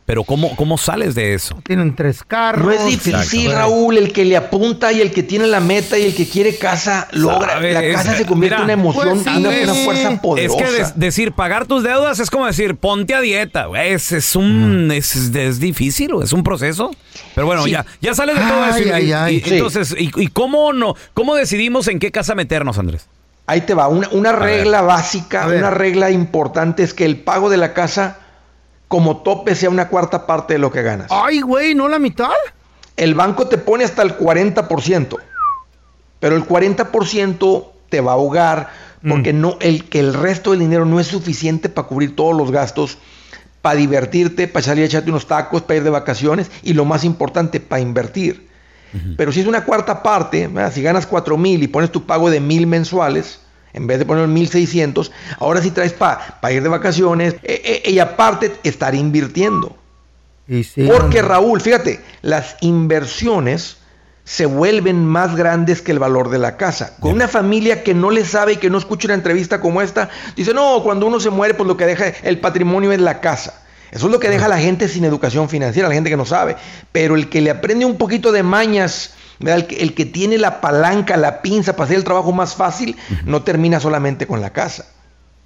Pero 0.06 0.26
¿cómo, 0.26 0.54
cómo 0.58 0.78
sales 0.78 1.16
de 1.16 1.34
eso? 1.34 1.62
Tienen 1.66 1.96
tres 1.96 2.24
carros. 2.24 2.66
No 2.66 2.72
es 2.74 2.86
difícil, 2.86 3.16
Exacto. 3.46 3.58
Raúl. 3.58 3.98
El 3.98 4.12
que 4.12 4.26
le 4.26 4.36
apunta 4.36 4.92
y 4.92 5.00
el 5.00 5.14
que 5.14 5.24
tiene 5.24 5.48
la 5.48 5.62
meta 5.62 5.98
y 5.98 6.04
el 6.04 6.14
que 6.14 6.28
quiere 6.28 6.58
casa 6.58 7.08
logra. 7.14 7.54
Sabe, 7.54 7.72
la 7.72 7.84
es- 7.86 7.96
casa 7.96 8.16
se 8.16 8.26
convierte 8.26 8.58
en 8.58 8.64
una 8.66 8.74
emoción, 8.74 9.24
pues 9.24 9.36
sí. 9.36 9.40
una, 9.42 9.50
una 9.50 9.74
fuerza 9.76 10.22
poderosa. 10.22 10.58
Es 10.60 10.70
que 10.72 10.78
des- 10.78 11.00
decir 11.00 11.32
pagar 11.32 11.68
tus 11.68 11.84
deudas 11.84 12.20
es 12.20 12.30
como 12.30 12.46
decir 12.48 12.76
ponte 12.76 13.14
a 13.14 13.22
dieta. 13.22 13.68
Es, 13.82 14.12
es 14.12 14.36
un 14.36 14.92
es, 14.92 15.16
es 15.16 15.60
difícil, 15.62 16.10
es 16.22 16.34
un 16.34 16.44
proceso. 16.44 16.92
Pero 17.34 17.48
bueno, 17.48 17.64
Sí. 17.64 17.72
ya, 17.72 17.86
ya 18.02 18.14
sales 18.14 18.36
de 18.38 18.42
todo 18.46 18.62
Ay, 18.62 18.82
eso. 18.82 18.90
y- 18.90 18.92
ay, 18.92 19.06
y- 19.06 19.12
ay. 19.14 19.36
y- 19.38 19.42
Sí. 19.42 19.54
Entonces, 19.54 19.96
y, 19.98 20.12
y 20.22 20.28
cómo 20.28 20.74
no, 20.74 20.96
cómo 21.14 21.34
decidimos 21.36 21.88
en 21.88 22.00
qué 22.00 22.12
casa 22.12 22.36
meternos, 22.36 22.78
Andrés? 22.78 23.08
Ahí 23.46 23.62
te 23.62 23.74
va. 23.74 23.88
Una, 23.88 24.08
una 24.12 24.32
regla 24.32 24.82
básica, 24.82 25.48
una 25.48 25.70
regla 25.70 26.12
importante 26.12 26.84
es 26.84 26.94
que 26.94 27.06
el 27.06 27.20
pago 27.20 27.50
de 27.50 27.58
la 27.58 27.74
casa, 27.74 28.18
como 28.88 29.18
tope, 29.18 29.56
sea 29.56 29.70
una 29.70 29.90
cuarta 29.90 30.26
parte 30.26 30.54
de 30.54 30.60
lo 30.60 30.72
que 30.72 30.82
ganas. 30.82 31.08
Ay, 31.12 31.42
güey, 31.42 31.76
¿no 31.76 31.88
la 31.88 32.00
mitad? 32.00 32.32
El 32.96 33.16
banco 33.16 33.48
te 33.48 33.58
pone 33.58 33.84
hasta 33.84 34.02
el 34.02 34.18
40%, 34.18 35.18
pero 36.20 36.36
el 36.36 36.48
40% 36.48 37.68
te 37.90 38.02
va 38.02 38.12
a 38.12 38.16
ahogar 38.16 38.70
porque 39.08 39.34
no, 39.34 39.58
el, 39.60 39.90
que 39.90 40.00
el 40.00 40.14
resto 40.14 40.52
del 40.52 40.62
dinero 40.62 40.86
no 40.86 41.00
es 41.00 41.08
suficiente 41.08 41.68
para 41.68 41.88
cubrir 41.88 42.16
todos 42.16 42.36
los 42.36 42.52
gastos, 42.52 42.98
para 43.62 43.76
divertirte, 43.76 44.48
para 44.48 44.64
salir 44.64 44.84
a 44.84 44.86
echarte 44.86 45.10
unos 45.10 45.28
tacos, 45.28 45.62
para 45.62 45.78
ir 45.78 45.84
de 45.84 45.90
vacaciones 45.90 46.50
y 46.64 46.74
lo 46.74 46.86
más 46.86 47.04
importante, 47.04 47.60
para 47.60 47.82
invertir. 47.82 48.48
Pero 49.18 49.32
si 49.32 49.40
es 49.40 49.48
una 49.48 49.66
cuarta 49.66 50.04
parte, 50.04 50.48
¿verdad? 50.48 50.72
si 50.72 50.82
ganas 50.82 51.08
4 51.08 51.38
mil 51.38 51.64
y 51.64 51.68
pones 51.68 51.92
tu 51.92 52.06
pago 52.06 52.30
de 52.30 52.40
mil 52.40 52.68
mensuales, 52.68 53.40
en 53.74 53.88
vez 53.88 54.00
de 54.00 54.06
poner 54.06 54.28
1600, 54.28 55.12
ahora 55.40 55.62
sí 55.62 55.72
traes 55.72 55.94
para 55.94 56.52
ir 56.52 56.62
de 56.62 56.70
vacaciones 56.70 57.36
eh, 57.44 57.82
eh, 57.86 57.92
y 57.92 58.00
aparte 58.00 58.54
estar 58.64 58.94
invirtiendo. 58.96 59.76
Y 60.48 60.64
sí, 60.64 60.88
Porque. 60.88 61.22
Raúl, 61.22 61.62
fíjate, 61.62 62.02
las 62.22 62.58
inversiones 62.62 63.78
se 64.26 64.46
vuelven 64.46 65.06
más 65.06 65.36
grandes 65.36 65.82
que 65.82 65.92
el 65.92 66.00
valor 66.00 66.30
de 66.30 66.38
la 66.38 66.56
casa. 66.56 66.96
Con 67.00 67.14
una 67.14 67.28
familia 67.28 67.84
que 67.84 67.94
no 67.94 68.10
le 68.10 68.24
sabe 68.26 68.54
y 68.54 68.58
que 68.58 68.70
no 68.70 68.78
escucha 68.78 69.08
una 69.08 69.16
entrevista 69.16 69.60
como 69.60 69.82
esta, 69.82 70.10
dice, 70.36 70.54
no, 70.54 70.82
cuando 70.84 71.08
uno 71.08 71.20
se 71.20 71.30
muere, 71.30 71.54
pues 71.56 71.68
lo 71.68 71.76
que 71.76 71.86
deja 71.86 72.08
el 72.24 72.40
patrimonio 72.40 72.92
es 72.92 73.02
la 73.02 73.20
casa. 73.20 73.63
Eso 73.94 74.08
es 74.08 74.12
lo 74.12 74.20
que 74.20 74.30
deja 74.30 74.46
a 74.46 74.50
la 74.50 74.58
gente 74.58 74.88
sin 74.88 75.06
educación 75.06 75.50
financiera, 75.50 75.88
la 75.88 75.94
gente 75.94 76.10
que 76.10 76.18
no 76.18 76.26
sabe. 76.26 76.56
Pero 76.92 77.16
el 77.16 77.30
que 77.30 77.42
le 77.42 77.52
aprende 77.52 77.86
un 77.86 77.98
poquito 77.98 78.32
de 78.32 78.42
mañas. 78.42 79.14
El, 79.40 79.68
que, 79.68 79.82
el 79.82 79.94
que 79.94 80.06
tiene 80.06 80.38
la 80.38 80.62
palanca, 80.62 81.18
la 81.18 81.42
pinza 81.42 81.74
para 81.74 81.86
hacer 81.86 81.98
el 81.98 82.04
trabajo 82.04 82.32
más 82.32 82.56
fácil, 82.56 82.96
no 83.26 83.44
termina 83.44 83.80
solamente 83.80 84.26
con 84.26 84.42
la 84.42 84.52
casa. 84.52 84.86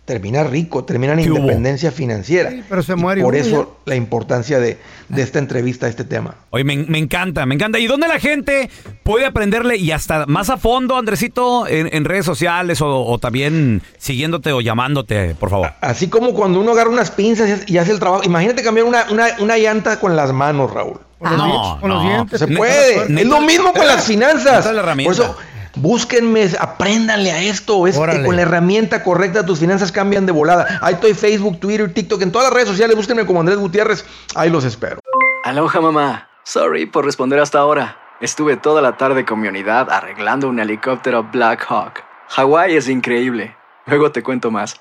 Termina 0.07 0.41
rico, 0.45 0.85
termina 0.85 1.11
en 1.11 1.19
independencia 1.19 1.91
financiera. 1.91 2.49
Sí, 2.49 2.63
pero 2.69 2.81
se 2.81 2.93
Y 2.93 2.95
muere 2.95 3.21
Por 3.21 3.33
uno 3.33 3.43
eso 3.43 3.77
la 3.83 3.95
importancia 3.97 4.57
de, 4.57 4.77
de 5.09 5.21
esta 5.21 5.37
entrevista, 5.37 5.89
este 5.89 6.05
tema. 6.05 6.35
Oye, 6.51 6.63
me, 6.63 6.77
me 6.77 6.97
encanta, 6.97 7.45
me 7.45 7.55
encanta. 7.55 7.77
¿Y 7.77 7.87
dónde 7.87 8.07
la 8.07 8.17
gente 8.17 8.69
puede 9.03 9.25
aprenderle 9.25 9.75
y 9.75 9.91
hasta 9.91 10.25
más 10.25 10.49
a 10.49 10.55
fondo, 10.55 10.95
Andresito, 10.95 11.67
en, 11.67 11.89
en 11.91 12.05
redes 12.05 12.25
sociales 12.25 12.79
o, 12.81 12.87
o 13.05 13.19
también 13.19 13.81
siguiéndote 13.97 14.53
o 14.53 14.61
llamándote, 14.61 15.35
por 15.35 15.49
favor? 15.49 15.73
Así 15.81 16.07
como 16.07 16.33
cuando 16.33 16.61
uno 16.61 16.71
agarra 16.71 16.89
unas 16.89 17.11
pinzas 17.11 17.63
y 17.67 17.77
hace- 17.77 17.91
el 17.91 17.99
trabajo. 17.99 18.23
Imagínate 18.23 18.63
cambiar 18.63 18.85
una, 18.87 19.07
una, 19.11 19.25
una 19.39 19.57
llanta 19.57 19.99
con 19.99 20.15
las 20.15 20.31
manos, 20.31 20.71
Raúl. 20.73 21.01
Con 21.19 21.31
los, 21.31 21.37
No, 21.39 21.45
dientes, 21.47 21.81
con 21.81 21.89
los 21.89 22.03
dientes. 22.03 22.39
Se 22.39 22.47
puede. 22.47 23.09
neta, 23.09 23.21
es 23.21 23.27
lo 23.27 23.41
mismo 23.41 23.73
con 23.73 23.85
las 23.87 24.05
finanzas. 24.05 24.71
la 24.71 24.79
herramienta. 24.81 25.15
Por 25.17 25.25
eso, 25.25 25.37
búsquenme, 25.77 26.49
apréndanle 26.59 27.31
a 27.31 27.41
esto. 27.41 27.87
Es 27.87 27.97
que 27.97 28.23
con 28.23 28.35
la 28.35 28.41
herramienta 28.41 29.03
correcta 29.03 29.45
tus 29.45 29.59
finanzas 29.59 29.91
cambian 29.91 30.25
de 30.25 30.31
volada. 30.31 30.79
Ahí 30.81 30.95
estoy 30.95 31.13
Facebook, 31.13 31.59
Twitter, 31.59 31.93
TikTok, 31.93 32.21
en 32.21 32.31
todas 32.31 32.47
las 32.47 32.53
redes 32.53 32.69
sociales. 32.69 32.95
Búsquenme 32.95 33.25
como 33.25 33.39
Andrés 33.39 33.57
Gutiérrez. 33.57 34.05
Ahí 34.35 34.49
los 34.49 34.63
espero. 34.63 34.99
Aloha 35.43 35.81
mamá. 35.81 36.29
Sorry 36.43 36.85
por 36.85 37.05
responder 37.05 37.39
hasta 37.39 37.59
ahora. 37.59 37.97
Estuve 38.19 38.57
toda 38.57 38.81
la 38.81 38.97
tarde 38.97 39.25
con 39.25 39.39
mi 39.39 39.47
unidad 39.47 39.89
arreglando 39.91 40.49
un 40.49 40.59
helicóptero 40.59 41.23
Black 41.23 41.65
Hawk. 41.69 42.03
Hawái 42.29 42.75
es 42.75 42.89
increíble. 42.89 43.55
Luego 43.85 44.11
te 44.11 44.23
cuento 44.23 44.51
más. 44.51 44.75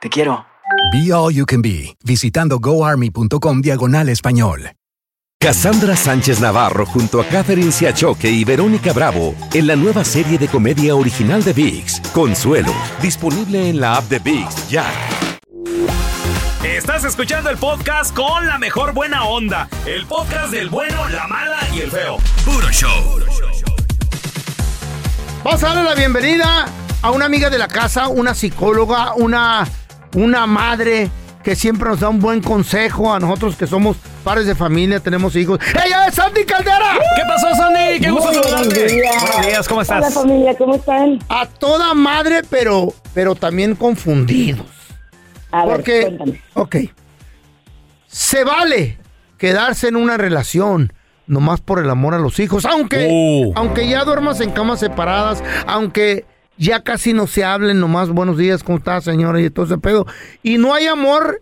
Te 0.00 0.08
quiero. 0.10 0.46
Be 0.92 1.12
All 1.12 1.32
You 1.32 1.46
Can 1.46 1.62
Be, 1.62 1.96
visitando 2.04 2.58
goarmy.com 2.58 3.60
diagonal 3.60 4.08
español. 4.08 4.70
Cassandra 5.44 5.94
Sánchez 5.94 6.40
Navarro 6.40 6.86
junto 6.86 7.20
a 7.20 7.26
Catherine 7.26 7.70
Siachoque 7.70 8.30
y 8.30 8.44
Verónica 8.44 8.94
Bravo 8.94 9.34
en 9.52 9.66
la 9.66 9.76
nueva 9.76 10.02
serie 10.02 10.38
de 10.38 10.48
comedia 10.48 10.96
original 10.96 11.44
de 11.44 11.52
VIX, 11.52 12.00
Consuelo, 12.14 12.72
disponible 13.02 13.68
en 13.68 13.78
la 13.78 13.96
app 13.96 14.04
de 14.04 14.20
VIX 14.20 14.68
ya. 14.70 14.86
Estás 16.64 17.04
escuchando 17.04 17.50
el 17.50 17.58
podcast 17.58 18.16
con 18.16 18.46
la 18.46 18.56
mejor 18.56 18.94
buena 18.94 19.24
onda. 19.24 19.68
El 19.84 20.06
podcast 20.06 20.50
del 20.50 20.70
bueno, 20.70 21.10
la 21.10 21.26
mala 21.26 21.58
y 21.74 21.80
el 21.80 21.90
feo. 21.90 22.16
Puro 22.46 22.70
show. 22.70 23.20
Vamos 25.44 25.62
a 25.62 25.66
darle 25.66 25.82
la 25.82 25.94
bienvenida 25.94 26.64
a 27.02 27.10
una 27.10 27.26
amiga 27.26 27.50
de 27.50 27.58
la 27.58 27.68
casa, 27.68 28.08
una 28.08 28.32
psicóloga, 28.32 29.12
una, 29.12 29.68
una 30.14 30.46
madre 30.46 31.10
que 31.44 31.54
siempre 31.54 31.88
nos 31.90 32.00
da 32.00 32.08
un 32.08 32.20
buen 32.20 32.40
consejo 32.40 33.12
a 33.14 33.20
nosotros 33.20 33.54
que 33.56 33.66
somos 33.66 33.96
padres 34.24 34.46
de 34.46 34.54
familia, 34.54 34.98
tenemos 35.00 35.36
hijos. 35.36 35.60
¡Ella 35.84 36.06
es 36.08 36.14
Sandy 36.14 36.44
Caldera! 36.44 36.94
¿Qué 37.16 37.22
pasó, 37.28 37.54
Sandy? 37.54 38.00
Qué 38.00 38.10
gusto 38.10 38.32
saludarte. 38.32 38.68
buenos 38.68 38.92
días. 38.92 39.14
Buenos 39.20 39.46
días, 39.46 39.68
¿cómo 39.68 39.80
Hola 39.82 39.98
estás? 39.98 40.14
familia, 40.14 40.56
¿cómo 40.56 40.74
están? 40.76 41.18
A 41.28 41.46
toda 41.46 41.92
madre, 41.94 42.40
pero, 42.48 42.94
pero 43.12 43.34
también 43.34 43.74
confundidos. 43.76 44.66
A 45.52 45.66
ver, 45.66 45.76
Porque, 45.76 46.00
cuéntame. 46.02 46.40
ok, 46.54 46.76
se 48.06 48.42
vale 48.44 48.98
quedarse 49.38 49.88
en 49.88 49.96
una 49.96 50.16
relación 50.16 50.92
nomás 51.26 51.60
por 51.60 51.78
el 51.78 51.90
amor 51.90 52.14
a 52.14 52.18
los 52.18 52.38
hijos, 52.40 52.64
aunque, 52.64 53.06
Uh. 53.10 53.52
aunque 53.54 53.88
ya 53.88 54.04
duermas 54.04 54.40
en 54.40 54.50
camas 54.50 54.80
separadas, 54.80 55.42
aunque 55.66 56.24
ya 56.56 56.82
casi 56.82 57.12
no 57.12 57.26
se 57.26 57.44
hablen 57.44 57.80
nomás 57.80 58.10
buenos 58.10 58.36
días, 58.38 58.62
¿cómo 58.62 58.78
está 58.78 59.00
señora? 59.00 59.40
Y 59.40 59.50
todo 59.50 59.66
ese 59.66 59.78
pedo. 59.78 60.06
Y 60.42 60.58
no 60.58 60.74
hay 60.74 60.86
amor 60.86 61.40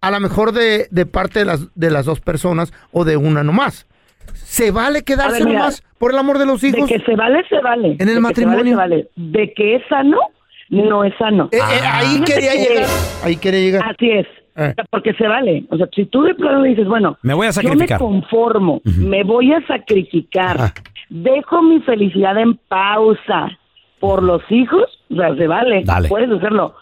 a 0.00 0.10
lo 0.10 0.20
mejor 0.20 0.52
de, 0.52 0.86
de 0.90 1.06
parte 1.06 1.38
de 1.40 1.44
las, 1.46 1.66
de 1.74 1.90
las 1.90 2.04
dos 2.06 2.20
personas 2.20 2.72
o 2.92 3.04
de 3.04 3.16
una 3.16 3.42
nomás. 3.42 3.86
¿Se 4.34 4.70
vale 4.70 5.02
quedarse 5.02 5.38
ver, 5.38 5.44
mira, 5.46 5.58
nomás 5.60 5.82
por 5.98 6.12
el 6.12 6.18
amor 6.18 6.38
de 6.38 6.46
los 6.46 6.60
De 6.60 6.68
hijos? 6.68 6.88
que 6.88 6.98
se 7.00 7.14
vale, 7.16 7.42
se 7.48 7.58
vale. 7.60 7.92
En 7.98 8.00
el 8.02 8.06
De 8.08 8.14
que 8.14 8.20
matrimonio. 8.20 8.72
Se 8.72 8.74
vale, 8.76 8.96
se 9.14 9.20
vale. 9.22 9.30
De 9.38 9.54
que 9.54 9.76
es 9.76 9.82
sano, 9.88 10.18
no 10.70 11.04
es 11.04 11.14
sano. 11.18 11.48
Eh, 11.52 11.56
eh, 11.58 11.60
ahí 11.84 12.06
Fíjate 12.14 12.32
quería 12.34 12.52
que- 12.52 12.58
llegar. 12.58 12.88
Ahí 13.22 13.36
quería 13.36 13.60
llegar. 13.60 13.90
Así 13.94 14.10
es. 14.10 14.26
Eh. 14.56 14.74
Porque 14.90 15.12
se 15.14 15.26
vale. 15.26 15.64
O 15.70 15.76
sea, 15.76 15.88
si 15.94 16.06
tú 16.06 16.22
de 16.22 16.34
plano 16.34 16.62
dices, 16.62 16.86
bueno, 16.86 17.18
Me 17.22 17.34
voy 17.34 17.46
a 17.46 17.50
yo 17.50 17.54
sacrificar. 17.54 18.00
me 18.00 18.06
conformo, 18.06 18.80
me 18.84 19.24
voy 19.24 19.52
a 19.52 19.66
sacrificar, 19.66 20.60
Ajá. 20.60 20.74
dejo 21.10 21.60
mi 21.62 21.80
felicidad 21.80 22.38
en 22.38 22.56
pausa 22.68 23.48
por 24.06 24.22
los 24.22 24.42
hijos, 24.50 24.84
o 25.10 25.14
sea, 25.16 25.34
se 25.34 25.46
vale, 25.46 25.82
Dale. 25.84 26.08
puedes 26.08 26.30
hacerlo. 26.30 26.74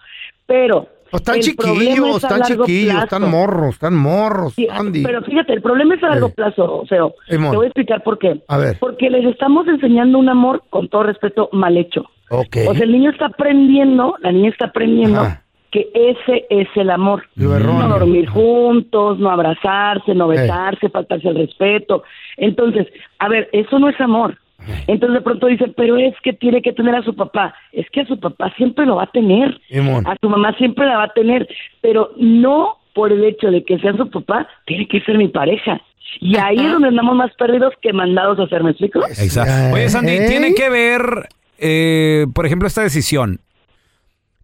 Pero 0.46 0.86
están 1.12 1.36
el 1.36 1.42
chiquillos, 1.42 2.16
es 2.16 2.22
están 2.24 2.42
chiquillos, 2.42 2.92
plazo. 2.92 3.04
están 3.04 3.30
morros, 3.30 3.74
están 3.74 3.94
morros, 3.94 4.54
Sí, 4.54 4.66
Andy. 4.70 5.02
pero 5.02 5.22
fíjate, 5.22 5.52
el 5.52 5.62
problema 5.62 5.94
es 5.94 6.02
a 6.02 6.08
largo 6.08 6.28
Eh. 6.28 6.32
plazo, 6.34 6.80
o 6.80 6.86
sea, 6.86 6.98
te 7.28 7.36
voy 7.36 7.64
a 7.66 7.68
explicar 7.68 8.02
por 8.02 8.18
qué. 8.18 8.40
A 8.48 8.56
ver. 8.58 8.76
Porque 8.80 9.08
les 9.10 9.24
estamos 9.26 9.66
enseñando 9.68 10.18
un 10.18 10.28
amor, 10.28 10.62
con 10.70 10.88
todo 10.88 11.04
respeto, 11.04 11.48
mal 11.52 11.76
hecho. 11.76 12.06
Ok. 12.30 12.56
O 12.68 12.74
sea, 12.74 12.84
el 12.84 12.92
niño 12.92 13.10
está 13.10 13.26
aprendiendo, 13.26 14.16
la 14.20 14.32
niña 14.32 14.48
está 14.50 14.66
aprendiendo 14.66 15.20
Ajá. 15.20 15.42
que 15.70 15.88
ese 15.94 16.46
es 16.50 16.68
el 16.76 16.90
amor. 16.90 17.24
Lo. 17.36 17.58
No 17.58 17.88
dormir 17.88 18.26
juntos, 18.28 19.18
no 19.18 19.30
abrazarse, 19.30 20.14
no 20.14 20.28
besarse, 20.28 20.88
faltarse 20.88 21.28
el 21.28 21.36
respeto. 21.36 22.02
Entonces, 22.38 22.86
a 23.18 23.28
ver, 23.28 23.48
eso 23.52 23.78
no 23.78 23.88
es 23.90 24.00
amor. 24.00 24.38
Entonces 24.86 25.14
de 25.14 25.20
pronto 25.22 25.46
dicen, 25.46 25.74
pero 25.76 25.96
es 25.96 26.14
que 26.22 26.32
tiene 26.32 26.62
que 26.62 26.72
tener 26.72 26.94
a 26.94 27.02
su 27.02 27.14
papá. 27.14 27.54
Es 27.72 27.88
que 27.90 28.02
a 28.02 28.06
su 28.06 28.18
papá 28.18 28.52
siempre 28.56 28.86
lo 28.86 28.96
va 28.96 29.04
a 29.04 29.10
tener. 29.10 29.60
Simón. 29.68 30.06
A 30.06 30.16
su 30.20 30.28
mamá 30.28 30.54
siempre 30.56 30.86
la 30.86 30.98
va 30.98 31.04
a 31.04 31.12
tener. 31.12 31.48
Pero 31.80 32.10
no 32.16 32.78
por 32.94 33.12
el 33.12 33.24
hecho 33.24 33.50
de 33.50 33.64
que 33.64 33.78
sea 33.78 33.96
su 33.96 34.10
papá, 34.10 34.46
tiene 34.66 34.86
que 34.86 35.00
ser 35.00 35.16
mi 35.18 35.28
pareja. 35.28 35.80
Y 36.20 36.36
ahí 36.36 36.56
es 36.56 36.70
donde 36.70 36.88
andamos 36.88 37.16
más 37.16 37.32
perdidos 37.38 37.72
que 37.80 37.92
mandados 37.92 38.38
a 38.38 38.42
hacer, 38.42 38.62
¿me 38.62 38.70
explico? 38.70 39.00
Exacto. 39.06 39.74
Oye, 39.74 39.88
Sandy, 39.88 40.12
¿Eh? 40.12 40.26
tiene 40.28 40.54
que 40.54 40.68
ver, 40.68 41.28
eh, 41.58 42.26
por 42.34 42.46
ejemplo, 42.46 42.68
esta 42.68 42.82
decisión. 42.82 43.40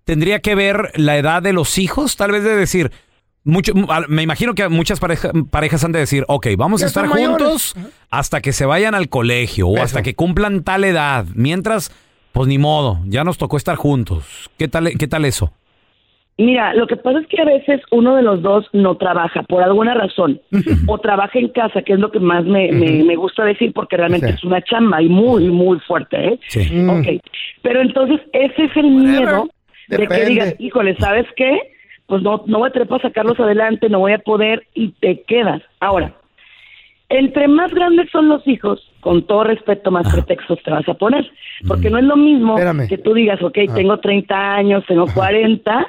¿Tendría 0.05 0.41
que 0.41 0.55
ver 0.55 0.93
la 0.95 1.19
edad 1.19 1.43
de 1.43 1.53
los 1.53 1.77
hijos? 1.77 2.17
Tal 2.17 2.33
vez 2.33 2.43
de 2.43 2.57
decir, 2.57 2.91
mucho, 3.49 3.73
me 4.09 4.23
imagino 4.23 4.55
que 4.55 4.69
muchas 4.69 5.01
pareja- 5.01 5.33
parejas 5.51 5.83
han 5.85 5.93
de 5.93 5.99
decir, 6.01 6.25
ok, 6.29 6.47
vamos 6.57 6.81
Ya 6.81 6.87
a 6.87 6.89
estar 6.89 7.07
mayores. 7.09 7.29
juntos 7.29 7.75
hasta 8.11 8.41
que 8.41 8.53
se 8.53 8.67
vayan 8.67 8.95
al 8.95 9.09
colegio 9.09 9.69
o 9.69 9.83
hasta 9.83 10.03
que 10.03 10.15
cumplan 10.15 10.63
tal 10.63 10.85
edad. 10.85 11.25
Mientras, 11.35 11.91
pues 12.33 12.47
ni 12.47 12.59
modo, 12.59 12.99
ya 13.07 13.25
nos 13.25 13.39
tocó 13.39 13.57
estar 13.57 13.77
juntos. 13.77 14.51
¿Qué 14.59 14.69
tal, 14.69 14.91
qué 14.99 15.09
tal 15.09 15.25
eso? 15.25 15.53
Mira, 16.41 16.73
lo 16.75 16.87
que 16.87 16.95
pasa 16.97 17.19
es 17.19 17.27
que 17.27 17.43
a 17.43 17.45
veces 17.45 17.81
uno 17.91 18.15
de 18.15 18.23
los 18.23 18.43
dos 18.43 18.67
no 18.73 18.97
trabaja 18.97 19.43
por 19.43 19.61
alguna 19.65 19.95
razón 19.95 20.41
o 20.87 20.99
trabaja 20.99 21.37
en 21.39 21.49
casa, 21.49 21.83
que 21.83 21.95
es 21.95 21.99
lo 21.99 22.13
que 22.13 22.21
más 22.21 22.45
me, 22.45 22.71
me, 22.71 23.03
me 23.03 23.17
gusta 23.17 23.45
decir 23.45 23.73
porque 23.73 23.97
realmente 23.97 24.29
Sí. 24.29 24.35
es 24.35 24.45
una 24.45 24.63
chamba 24.63 25.03
y 25.03 25.09
muy, 25.09 25.49
muy 25.49 25.81
fuerte, 25.81 26.17
¿eh? 26.35 26.41
Sí. 26.47 26.87
Ok, 26.89 27.21
pero 27.63 27.81
entonces 27.81 28.21
ese 28.33 28.67
es 28.67 28.77
el 28.77 28.89
miedo 28.89 29.49
de 29.89 30.07
que 30.07 30.25
digas, 30.27 30.55
híjole, 30.61 30.95
¿sabes 31.01 31.27
qué? 31.35 31.59
Pues 32.09 32.23
no, 32.23 32.43
no 32.47 32.59
voy 32.59 32.71
a 32.71 32.73
tener 32.73 32.89
para 32.89 33.03
sacarlos 33.03 33.39
adelante, 33.39 33.89
no 33.89 34.01
voy 34.01 34.13
a 34.15 34.19
poder 34.19 34.67
y 34.75 34.89
te 34.93 35.23
quedas. 35.23 35.63
Ahora, 35.79 36.15
entre 37.11 37.49
más 37.49 37.73
grandes 37.73 38.11
son 38.11 38.29
los 38.29 38.47
hijos, 38.49 38.91
con 39.01 39.23
todo 39.27 39.45
respeto, 39.45 39.91
más 39.91 40.11
pretextos 40.13 40.59
te 40.63 40.71
vas 40.71 40.89
a 40.89 40.95
poner. 40.95 41.31
Porque 41.67 41.91
no 41.91 41.99
es 41.99 42.05
lo 42.05 42.17
mismo 42.17 42.55
Espérame. 42.55 42.89
que 42.89 42.99
tú 42.99 43.13
digas, 43.15 43.43
ok, 43.43 43.59
Ah. 43.69 43.75
tengo 43.75 43.99
30 43.99 44.55
años, 44.55 44.85
tengo 44.89 45.07
40, 45.15 45.87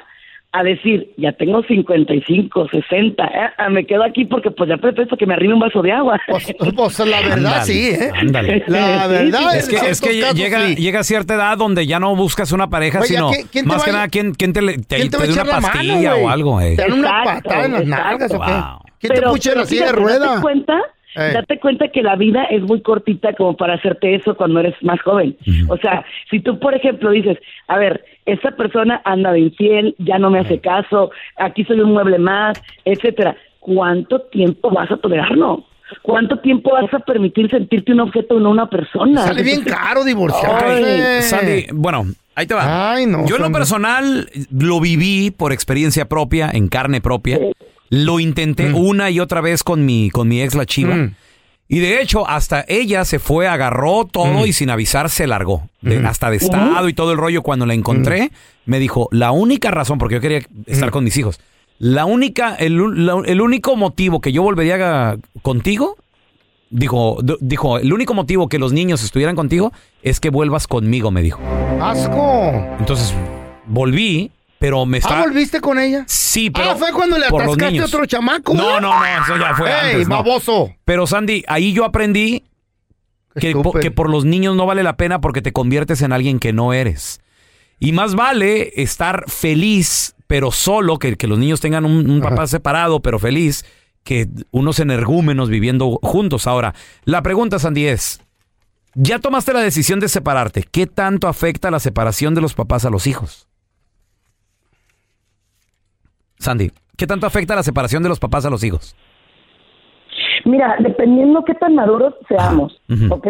a 0.52 0.64
decir, 0.64 1.12
ya 1.16 1.30
tengo 1.32 1.62
55, 1.62 2.68
60, 2.70 3.24
¿eh? 3.24 3.30
Ah, 3.56 3.68
me 3.68 3.86
quedo 3.86 4.02
aquí 4.02 4.24
porque 4.24 4.50
pues 4.50 4.68
ya 4.68 4.76
pretexto 4.78 5.16
que 5.16 5.24
me 5.26 5.34
arrime 5.34 5.54
un 5.54 5.60
vaso 5.60 5.80
de 5.80 5.92
agua. 5.92 6.20
Pues, 6.26 6.52
pues, 6.74 6.98
la 7.06 7.20
verdad 7.28 7.62
sí, 7.62 7.90
¿eh? 7.90 8.10
ándale. 8.14 8.64
La 8.66 9.06
verdad 9.06 9.38
sí, 9.52 9.58
Es 9.58 9.68
que, 9.68 9.76
es 9.90 10.00
que 10.00 10.20
casos, 10.20 10.34
llega, 10.36 10.66
sí. 10.66 10.74
llega 10.74 11.00
a 11.00 11.04
cierta 11.04 11.34
edad 11.34 11.56
donde 11.56 11.86
ya 11.86 12.00
no 12.00 12.16
buscas 12.16 12.50
una 12.52 12.68
pareja, 12.68 12.98
Oye, 12.98 13.08
sino 13.08 13.30
¿quién- 13.30 13.46
quién 13.52 13.64
te 13.64 13.68
más 13.68 13.84
que 13.84 13.92
nada 13.92 14.08
quién, 14.08 14.34
quién 14.34 14.52
te, 14.52 14.62
le- 14.62 14.78
te, 14.78 14.96
¿Quién 14.96 15.10
te 15.10 15.16
va 15.18 15.24
te 15.24 15.32
una 15.32 15.44
mano, 15.44 15.60
pastilla 15.68 16.14
o 16.16 16.28
algo, 16.28 16.60
eh. 16.60 16.74
¿Te 16.76 16.82
dan 16.82 16.92
una 16.94 17.08
Exacto, 17.22 17.48
patada 17.48 17.64
en 17.66 17.72
las 17.72 17.86
nalgas 17.86 18.34
o 18.34 18.40
qué? 18.40 18.50
Wow. 18.52 18.78
¿Quién 19.00 19.14
te 19.14 19.22
pucha 19.22 19.52
en 19.52 19.58
la 19.58 19.64
silla 19.66 19.86
de 19.86 19.92
rueda? 19.92 20.26
Date 20.26 20.40
cuenta, 20.42 20.80
Eh. 21.16 21.30
date 21.32 21.58
cuenta 21.60 21.88
que 21.88 22.02
la 22.02 22.16
vida 22.16 22.44
es 22.50 22.62
muy 22.62 22.82
cortita 22.82 23.32
como 23.34 23.56
para 23.56 23.74
hacerte 23.74 24.14
eso 24.16 24.36
cuando 24.36 24.60
eres 24.60 24.74
más 24.82 25.00
joven. 25.02 25.36
O 25.68 25.76
sea, 25.78 26.04
si 26.30 26.40
tú, 26.40 26.58
por 26.58 26.74
ejemplo, 26.74 27.10
dices, 27.10 27.38
a 27.68 27.78
ver, 27.78 28.04
esta 28.26 28.50
persona 28.52 29.00
anda 29.04 29.32
de 29.32 29.40
infiel, 29.40 29.94
ya 29.98 30.18
no 30.18 30.30
me 30.30 30.40
hace 30.40 30.60
caso, 30.60 31.10
aquí 31.36 31.64
soy 31.64 31.80
un 31.80 31.92
mueble 31.92 32.18
más, 32.18 32.62
etcétera. 32.84 33.36
¿Cuánto 33.58 34.20
tiempo 34.22 34.70
vas 34.70 34.90
a 34.90 34.96
tolerarlo? 34.96 35.64
¿Cuánto 36.02 36.38
tiempo 36.38 36.72
vas 36.72 36.92
a 36.94 37.00
permitir 37.00 37.50
sentirte 37.50 37.92
un 37.92 38.00
objeto 38.00 38.38
y 38.38 38.42
no 38.42 38.50
una 38.50 38.68
persona? 38.68 39.22
Sale 39.22 39.42
bien 39.42 39.62
caro 39.64 40.04
divorciarse. 40.04 41.22
Sandy, 41.22 41.66
bueno, 41.72 42.06
ahí 42.34 42.46
te 42.46 42.54
va. 42.54 42.92
Ay, 42.92 43.06
no, 43.06 43.26
Yo 43.26 43.36
en 43.36 43.42
lo 43.42 43.52
personal 43.52 44.28
lo 44.50 44.80
viví 44.80 45.30
por 45.30 45.52
experiencia 45.52 46.08
propia, 46.08 46.50
en 46.52 46.68
carne 46.68 47.00
propia. 47.00 47.38
Lo 47.90 48.20
intenté 48.20 48.72
una 48.72 49.10
y 49.10 49.18
otra 49.18 49.40
vez 49.40 49.64
con 49.64 49.84
mi, 49.84 50.10
con 50.10 50.28
mi 50.28 50.40
ex, 50.40 50.54
la 50.54 50.64
chiva. 50.64 50.94
Mm. 50.94 51.14
Y 51.72 51.78
de 51.78 52.02
hecho, 52.02 52.28
hasta 52.28 52.64
ella 52.66 53.04
se 53.04 53.20
fue, 53.20 53.46
agarró 53.46 54.04
todo 54.04 54.44
y 54.44 54.52
sin 54.52 54.70
avisar 54.70 55.08
se 55.08 55.26
largó. 55.28 55.68
De- 55.80 56.04
Hasta 56.04 56.28
de 56.28 56.36
estado 56.36 56.88
y 56.88 56.92
todo 56.94 57.12
el 57.12 57.16
rollo. 57.18 57.42
Cuando 57.42 57.64
la 57.64 57.74
encontré, 57.74 58.32
me 58.66 58.80
dijo, 58.80 59.08
la 59.12 59.30
única 59.30 59.70
razón, 59.70 59.96
porque 59.98 60.16
yo 60.16 60.20
quería 60.20 60.42
estar 60.66 60.90
con 60.90 61.04
mis 61.04 61.16
hijos, 61.16 61.38
la 61.78 62.04
única, 62.06 62.56
el, 62.56 63.06
la- 63.06 63.22
el 63.24 63.40
único 63.40 63.76
motivo 63.76 64.20
que 64.20 64.32
yo 64.32 64.42
volvería 64.42 65.10
a- 65.12 65.16
contigo, 65.42 65.96
dijo, 66.70 67.18
d- 67.22 67.36
dijo, 67.40 67.78
el 67.78 67.92
único 67.92 68.14
motivo 68.14 68.48
que 68.48 68.58
los 68.58 68.72
niños 68.72 69.02
estuvieran 69.04 69.36
contigo 69.36 69.72
es 70.02 70.18
que 70.18 70.30
vuelvas 70.30 70.66
conmigo, 70.66 71.10
me 71.12 71.22
dijo. 71.22 71.40
Asco. 71.80 72.52
Entonces, 72.80 73.14
volví, 73.66 74.30
pero 74.60 74.84
me 74.84 74.98
está... 74.98 75.18
¿Ah, 75.20 75.22
volviste 75.22 75.58
con 75.60 75.78
ella? 75.78 76.04
Sí, 76.06 76.50
pero... 76.50 76.72
ah, 76.72 76.76
fue 76.76 76.92
cuando 76.92 77.16
le 77.18 77.28
por 77.30 77.42
atascaste 77.42 77.80
a 77.80 77.84
otro 77.86 78.04
chamaco. 78.04 78.52
No, 78.54 78.78
no, 78.78 78.92
no, 78.94 79.04
eso 79.24 79.36
ya 79.38 79.54
fue 79.54 79.70
¡Ey, 79.70 79.90
antes, 79.92 80.08
no. 80.08 80.16
baboso! 80.16 80.70
Pero 80.84 81.06
Sandy, 81.06 81.42
ahí 81.48 81.72
yo 81.72 81.86
aprendí 81.86 82.44
que, 83.40 83.52
po- 83.52 83.60
Estúpido. 83.60 83.80
que 83.80 83.90
por 83.90 84.10
los 84.10 84.26
niños 84.26 84.54
no 84.56 84.66
vale 84.66 84.82
la 84.82 84.98
pena 84.98 85.20
porque 85.22 85.40
te 85.40 85.52
conviertes 85.54 86.02
en 86.02 86.12
alguien 86.12 86.38
que 86.38 86.52
no 86.52 86.74
eres. 86.74 87.20
Y 87.78 87.92
más 87.92 88.14
vale 88.14 88.70
estar 88.82 89.24
feliz, 89.28 90.14
pero 90.26 90.50
solo, 90.52 90.98
que, 90.98 91.16
que 91.16 91.26
los 91.26 91.38
niños 91.38 91.60
tengan 91.60 91.86
un, 91.86 92.10
un 92.10 92.20
papá 92.20 92.46
separado, 92.46 93.00
pero 93.00 93.18
feliz, 93.18 93.64
que 94.04 94.28
unos 94.50 94.78
energúmenos 94.78 95.48
viviendo 95.48 95.98
juntos. 96.02 96.46
Ahora, 96.46 96.74
la 97.04 97.22
pregunta, 97.22 97.58
Sandy, 97.58 97.86
es, 97.86 98.20
ya 98.94 99.18
tomaste 99.20 99.54
la 99.54 99.60
decisión 99.60 100.00
de 100.00 100.10
separarte. 100.10 100.64
¿Qué 100.70 100.86
tanto 100.86 101.28
afecta 101.28 101.70
la 101.70 101.80
separación 101.80 102.34
de 102.34 102.42
los 102.42 102.52
papás 102.52 102.84
a 102.84 102.90
los 102.90 103.06
hijos? 103.06 103.46
Sandy, 106.40 106.70
¿qué 106.96 107.06
tanto 107.06 107.26
afecta 107.26 107.54
la 107.54 107.62
separación 107.62 108.02
de 108.02 108.08
los 108.08 108.18
papás 108.18 108.46
a 108.46 108.50
los 108.50 108.64
hijos? 108.64 108.96
Mira, 110.46 110.76
dependiendo 110.78 111.44
qué 111.44 111.54
tan 111.54 111.74
maduros 111.74 112.14
seamos, 112.28 112.80
ujú. 112.88 113.14
¿ok? 113.14 113.28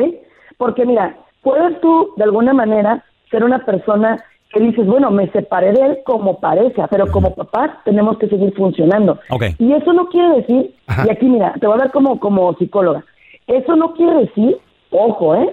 Porque 0.57 0.87
mira, 0.87 1.17
puedes 1.43 1.81
tú 1.81 2.13
de 2.17 2.23
alguna 2.23 2.53
manera 2.55 3.05
ser 3.31 3.43
una 3.43 3.65
persona 3.65 4.17
que 4.53 4.61
dices, 4.61 4.87
bueno, 4.87 5.11
me 5.11 5.29
separé 5.31 5.73
de 5.73 5.87
él 5.87 5.99
como 6.05 6.39
pareja, 6.39 6.87
pero 6.89 7.09
como 7.09 7.35
papás 7.35 7.71
tenemos 7.85 8.17
que 8.19 8.29
seguir 8.29 8.55
funcionando. 8.55 9.19
Ok. 9.31 9.45
Y 9.59 9.73
eso 9.73 9.93
no 9.93 10.09
quiere 10.09 10.37
decir, 10.37 10.75
y 11.07 11.11
aquí 11.11 11.27
mira, 11.27 11.55
te 11.61 11.67
voy 11.67 11.77
a 11.77 11.83
dar 11.83 11.91
como, 11.93 12.19
como 12.21 12.55
psicóloga, 12.59 13.05
eso 13.49 13.75
no 13.75 13.93
quiere 13.95 14.21
decir, 14.21 14.57
ojo, 14.91 15.35
¿eh? 15.35 15.51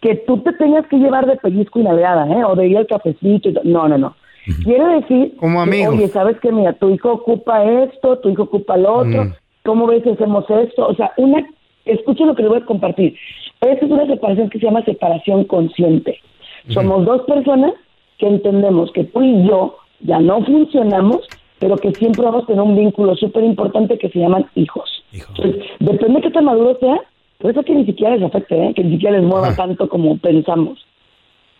Que 0.00 0.16
tú 0.26 0.38
te 0.38 0.52
tengas 0.54 0.84
que 0.88 0.96
llevar 0.96 1.26
de 1.26 1.36
pellizco 1.36 1.78
y 1.78 1.84
navegada, 1.84 2.26
¿eh? 2.28 2.44
O 2.44 2.56
de 2.56 2.66
ir 2.66 2.76
al 2.76 2.88
cafecito. 2.88 3.48
y 3.48 3.54
no, 3.64 3.86
no, 3.88 3.98
no. 3.98 4.16
Quiere 4.64 4.84
decir, 5.00 5.36
Como 5.36 5.58
que, 5.58 5.62
amigos. 5.70 5.94
oye, 5.94 6.08
¿sabes 6.08 6.36
qué? 6.40 6.50
Mira, 6.50 6.72
tu 6.74 6.90
hijo 6.90 7.12
ocupa 7.12 7.62
esto, 7.64 8.18
tu 8.18 8.30
hijo 8.30 8.42
ocupa 8.44 8.76
lo 8.76 8.94
otro, 8.98 9.24
Mm. 9.24 9.32
¿cómo 9.64 9.86
ves 9.86 10.06
hacemos 10.06 10.44
esto? 10.50 10.86
O 10.88 10.94
sea, 10.94 11.12
una, 11.16 11.46
escucha 11.84 12.24
lo 12.24 12.34
que 12.34 12.42
le 12.42 12.48
voy 12.48 12.58
a 12.58 12.64
compartir. 12.66 13.16
Esa 13.60 13.84
es 13.84 13.90
una 13.90 14.06
separación 14.06 14.50
que 14.50 14.58
se 14.58 14.66
llama 14.66 14.84
separación 14.84 15.44
consciente. 15.44 16.18
Somos 16.68 17.04
dos 17.04 17.22
personas 17.22 17.72
que 18.18 18.26
entendemos 18.26 18.90
que 18.92 19.04
tú 19.04 19.22
y 19.22 19.46
yo 19.48 19.76
ya 20.00 20.18
no 20.20 20.44
funcionamos, 20.44 21.26
pero 21.60 21.76
que 21.76 21.92
siempre 21.92 22.24
vamos 22.24 22.44
a 22.44 22.46
tener 22.46 22.62
un 22.62 22.76
vínculo 22.76 23.14
súper 23.16 23.44
importante 23.44 23.98
que 23.98 24.08
se 24.10 24.18
llaman 24.18 24.46
hijos. 24.56 25.04
Entonces, 25.12 25.62
depende 25.78 26.14
de 26.14 26.20
qué 26.22 26.30
tan 26.30 26.44
maduro 26.46 26.76
sea, 26.80 27.00
por 27.38 27.50
eso 27.52 27.62
que 27.62 27.74
ni 27.74 27.84
siquiera 27.84 28.16
les 28.16 28.24
afecte, 28.24 28.56
¿eh? 28.68 28.72
que 28.74 28.82
ni 28.82 28.92
siquiera 28.94 29.18
les 29.18 29.26
mueva 29.26 29.54
tanto 29.54 29.88
como 29.88 30.16
pensamos. 30.18 30.84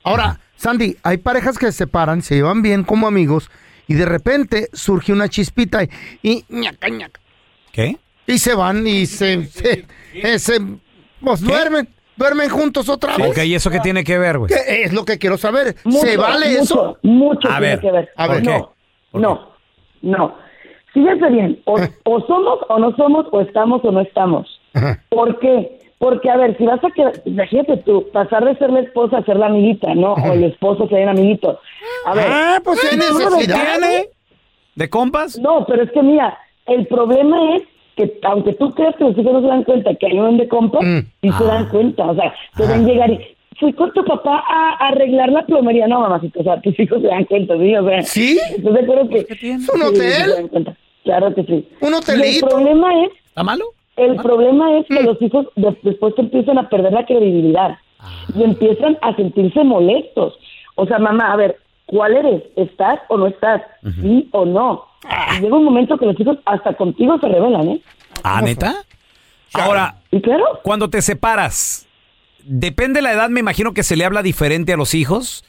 Ahora, 0.04 0.38
Sandy, 0.56 0.96
hay 1.02 1.18
parejas 1.18 1.58
que 1.58 1.66
se 1.66 1.72
separan, 1.72 2.22
se 2.22 2.36
llevan 2.36 2.62
bien 2.62 2.84
como 2.84 3.06
amigos 3.06 3.50
y 3.88 3.94
de 3.94 4.04
repente 4.06 4.68
surge 4.72 5.12
una 5.12 5.28
chispita 5.28 5.82
y, 5.82 5.88
y 6.22 6.44
ñaca, 6.48 6.88
ñaca, 6.88 7.20
¿Qué? 7.72 7.96
y 8.26 8.38
se 8.38 8.54
van 8.54 8.86
y 8.86 9.06
se, 9.06 9.44
se, 9.46 9.86
eh, 10.14 10.38
se- 10.38 10.60
pues 11.20 11.40
duermen, 11.40 11.88
duermen 12.16 12.48
juntos 12.48 12.88
otra 12.88 13.16
vez. 13.16 13.30
Ok, 13.30 13.38
¿y 13.44 13.54
eso 13.54 13.70
qué 13.70 13.80
tiene 13.80 14.04
que 14.04 14.18
ver, 14.18 14.38
güey? 14.38 14.48
¿Qué 14.52 14.82
es 14.84 14.92
lo 14.92 15.04
que 15.04 15.18
quiero 15.18 15.36
saber? 15.36 15.74
¿Se 16.00 16.16
vale 16.16 16.50
mucho, 16.50 16.62
eso? 16.62 16.98
Mucho 17.02 17.48
A 17.48 17.58
tiene 17.58 17.66
ver, 17.68 17.80
que 17.80 17.90
ver. 17.90 18.08
a 18.16 18.28
ver, 18.28 18.42
¿por 18.42 18.52
qué? 18.52 18.58
no, 18.58 18.74
¿Por 19.10 19.20
no, 19.20 19.48
no. 20.02 20.38
Fíjense 20.92 21.26
bien, 21.30 21.60
o, 21.64 21.78
Eh. 21.78 21.90
o 22.04 22.20
somos 22.26 22.58
o 22.68 22.78
no 22.78 22.94
somos, 22.96 23.26
o 23.32 23.40
estamos 23.40 23.80
o 23.84 23.90
no 23.90 24.00
estamos. 24.02 24.60
Ajá. 24.74 25.02
¿Por 25.08 25.38
qué? 25.40 25.78
Porque, 26.02 26.28
a 26.28 26.36
ver, 26.36 26.58
si 26.58 26.64
vas 26.64 26.82
a 26.82 26.90
quedar, 26.90 27.12
imagínate 27.26 27.76
tú, 27.86 28.08
pasar 28.12 28.44
de 28.44 28.56
ser 28.56 28.70
la 28.70 28.80
esposa 28.80 29.18
a 29.18 29.24
ser 29.24 29.36
la 29.36 29.46
amiguita, 29.46 29.94
¿no? 29.94 30.14
O 30.14 30.32
el 30.32 30.42
esposo 30.42 30.88
ser 30.88 31.02
el 31.02 31.08
amiguito. 31.10 31.60
A 32.06 32.14
ver. 32.14 32.26
Ah, 32.28 32.60
pues 32.64 32.80
hay 32.82 32.98
¿tú 32.98 33.04
de 33.04 33.12
necesidad. 33.24 33.78
¿Tiene? 33.78 34.08
¿De 34.74 34.90
compas? 34.90 35.38
No, 35.38 35.64
pero 35.64 35.84
es 35.84 35.92
que 35.92 36.02
mira, 36.02 36.36
el 36.66 36.88
problema 36.88 37.54
es 37.54 37.62
que 37.94 38.18
aunque 38.24 38.52
tú 38.54 38.70
creas 38.72 38.96
que 38.96 39.04
los 39.04 39.16
hijos 39.16 39.32
no 39.32 39.40
se 39.42 39.46
dan 39.46 39.62
cuenta 39.62 39.94
que 39.94 40.06
hay 40.08 40.18
un 40.18 40.38
de 40.38 40.48
compas, 40.48 40.82
Mm. 40.82 40.98
sí 41.22 41.30
se 41.38 41.44
dan 41.44 41.68
cuenta, 41.68 42.04
o 42.10 42.14
sea, 42.16 42.34
te 42.56 42.66
ven 42.66 42.84
llegar 42.84 43.08
y 43.08 43.20
fui 43.60 43.72
con 43.72 43.92
tu 43.92 44.04
papá 44.04 44.42
a 44.48 44.88
arreglar 44.88 45.28
la 45.28 45.46
plomería, 45.46 45.86
no 45.86 46.00
mamacito, 46.00 46.40
o 46.40 46.42
sea, 46.42 46.60
tus 46.62 46.76
hijos 46.80 47.00
se 47.00 47.06
dan 47.06 47.24
cuenta, 47.26 47.56
sí, 47.58 47.76
o 47.76 47.88
sea, 47.88 48.02
¿Sí? 48.02 48.40
¿estás 48.56 48.74
de 48.74 48.80
acuerdo 48.80 49.08
que 49.08 49.18
¿Es 49.18 49.68
un 49.68 49.78
Sí, 49.78 49.82
hotel? 49.86 50.00
se 50.24 50.34
dan 50.34 50.48
cuenta. 50.48 50.76
Claro 51.04 51.32
que 51.34 51.44
sí. 51.44 51.68
¿Un 51.80 51.90
Y 51.92 51.94
hotelito? 51.94 52.46
el 52.46 52.52
problema 52.54 53.04
es, 53.04 53.10
¿Está 53.26 53.44
malo? 53.44 53.66
El 53.96 54.16
problema 54.16 54.78
es 54.78 54.86
Mm. 54.90 54.94
que 54.96 55.02
los 55.02 55.22
hijos 55.22 55.46
de- 55.56 55.78
después 55.82 56.14
te 56.14 56.22
empiezan 56.22 56.58
a 56.58 56.68
perder 56.68 56.92
la 56.92 57.04
credibilidad 57.06 57.78
Ah. 58.00 58.24
y 58.34 58.42
empiezan 58.42 58.98
a 59.02 59.14
sentirse 59.14 59.62
molestos. 59.64 60.34
O 60.74 60.86
sea, 60.86 60.98
mamá, 60.98 61.32
a 61.32 61.36
ver, 61.36 61.58
¿cuál 61.86 62.16
eres? 62.16 62.42
¿Estás 62.56 63.00
o 63.08 63.16
no 63.18 63.26
estás? 63.26 63.62
¿Sí 64.00 64.28
o 64.32 64.44
no? 64.44 64.84
Ah. 65.04 65.34
Y 65.36 65.42
llega 65.42 65.56
un 65.56 65.64
momento 65.64 65.96
que 65.98 66.06
los 66.06 66.18
hijos 66.18 66.38
hasta 66.44 66.74
contigo 66.74 67.18
se 67.18 67.28
rebelan, 67.28 67.68
¿eh? 67.68 67.80
¿Ah, 68.24 68.40
neta? 68.42 68.74
Ahora, 69.54 69.96
¿Y 70.10 70.20
claro? 70.22 70.44
cuando 70.62 70.88
te 70.88 71.02
separas, 71.02 71.86
depende 72.44 72.98
de 72.98 73.02
la 73.02 73.12
edad, 73.12 73.28
me 73.28 73.40
imagino 73.40 73.74
que 73.74 73.82
se 73.82 73.96
le 73.96 74.04
habla 74.04 74.22
diferente 74.22 74.72
a 74.72 74.76
los 74.76 74.94
hijos. 74.94 75.44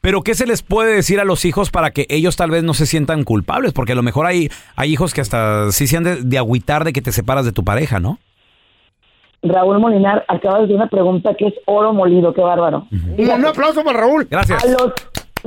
Pero 0.00 0.22
¿qué 0.22 0.34
se 0.34 0.46
les 0.46 0.62
puede 0.62 0.94
decir 0.94 1.18
a 1.20 1.24
los 1.24 1.44
hijos 1.44 1.70
para 1.70 1.90
que 1.90 2.06
ellos 2.08 2.36
tal 2.36 2.50
vez 2.50 2.62
no 2.62 2.74
se 2.74 2.86
sientan 2.86 3.24
culpables? 3.24 3.72
Porque 3.72 3.92
a 3.92 3.96
lo 3.96 4.02
mejor 4.02 4.26
hay, 4.26 4.48
hay 4.76 4.92
hijos 4.92 5.12
que 5.14 5.20
hasta 5.20 5.70
sí 5.72 5.86
se 5.86 5.96
han 5.96 6.04
de, 6.04 6.16
de 6.22 6.38
agüitar 6.38 6.84
de 6.84 6.92
que 6.92 7.02
te 7.02 7.12
separas 7.12 7.44
de 7.44 7.52
tu 7.52 7.64
pareja, 7.64 7.98
¿no? 7.98 8.18
Raúl 9.42 9.78
Molinar 9.78 10.24
acaba 10.28 10.58
de 10.58 10.64
hacer 10.64 10.76
una 10.76 10.88
pregunta 10.88 11.34
que 11.34 11.48
es 11.48 11.54
oro 11.66 11.92
molido, 11.92 12.32
qué 12.34 12.40
bárbaro. 12.40 12.86
Un, 12.90 13.30
un 13.30 13.46
aplauso 13.46 13.84
para 13.84 14.00
Raúl. 14.00 14.26
Gracias. 14.30 14.64
A 14.64 14.68
los... 14.68 14.92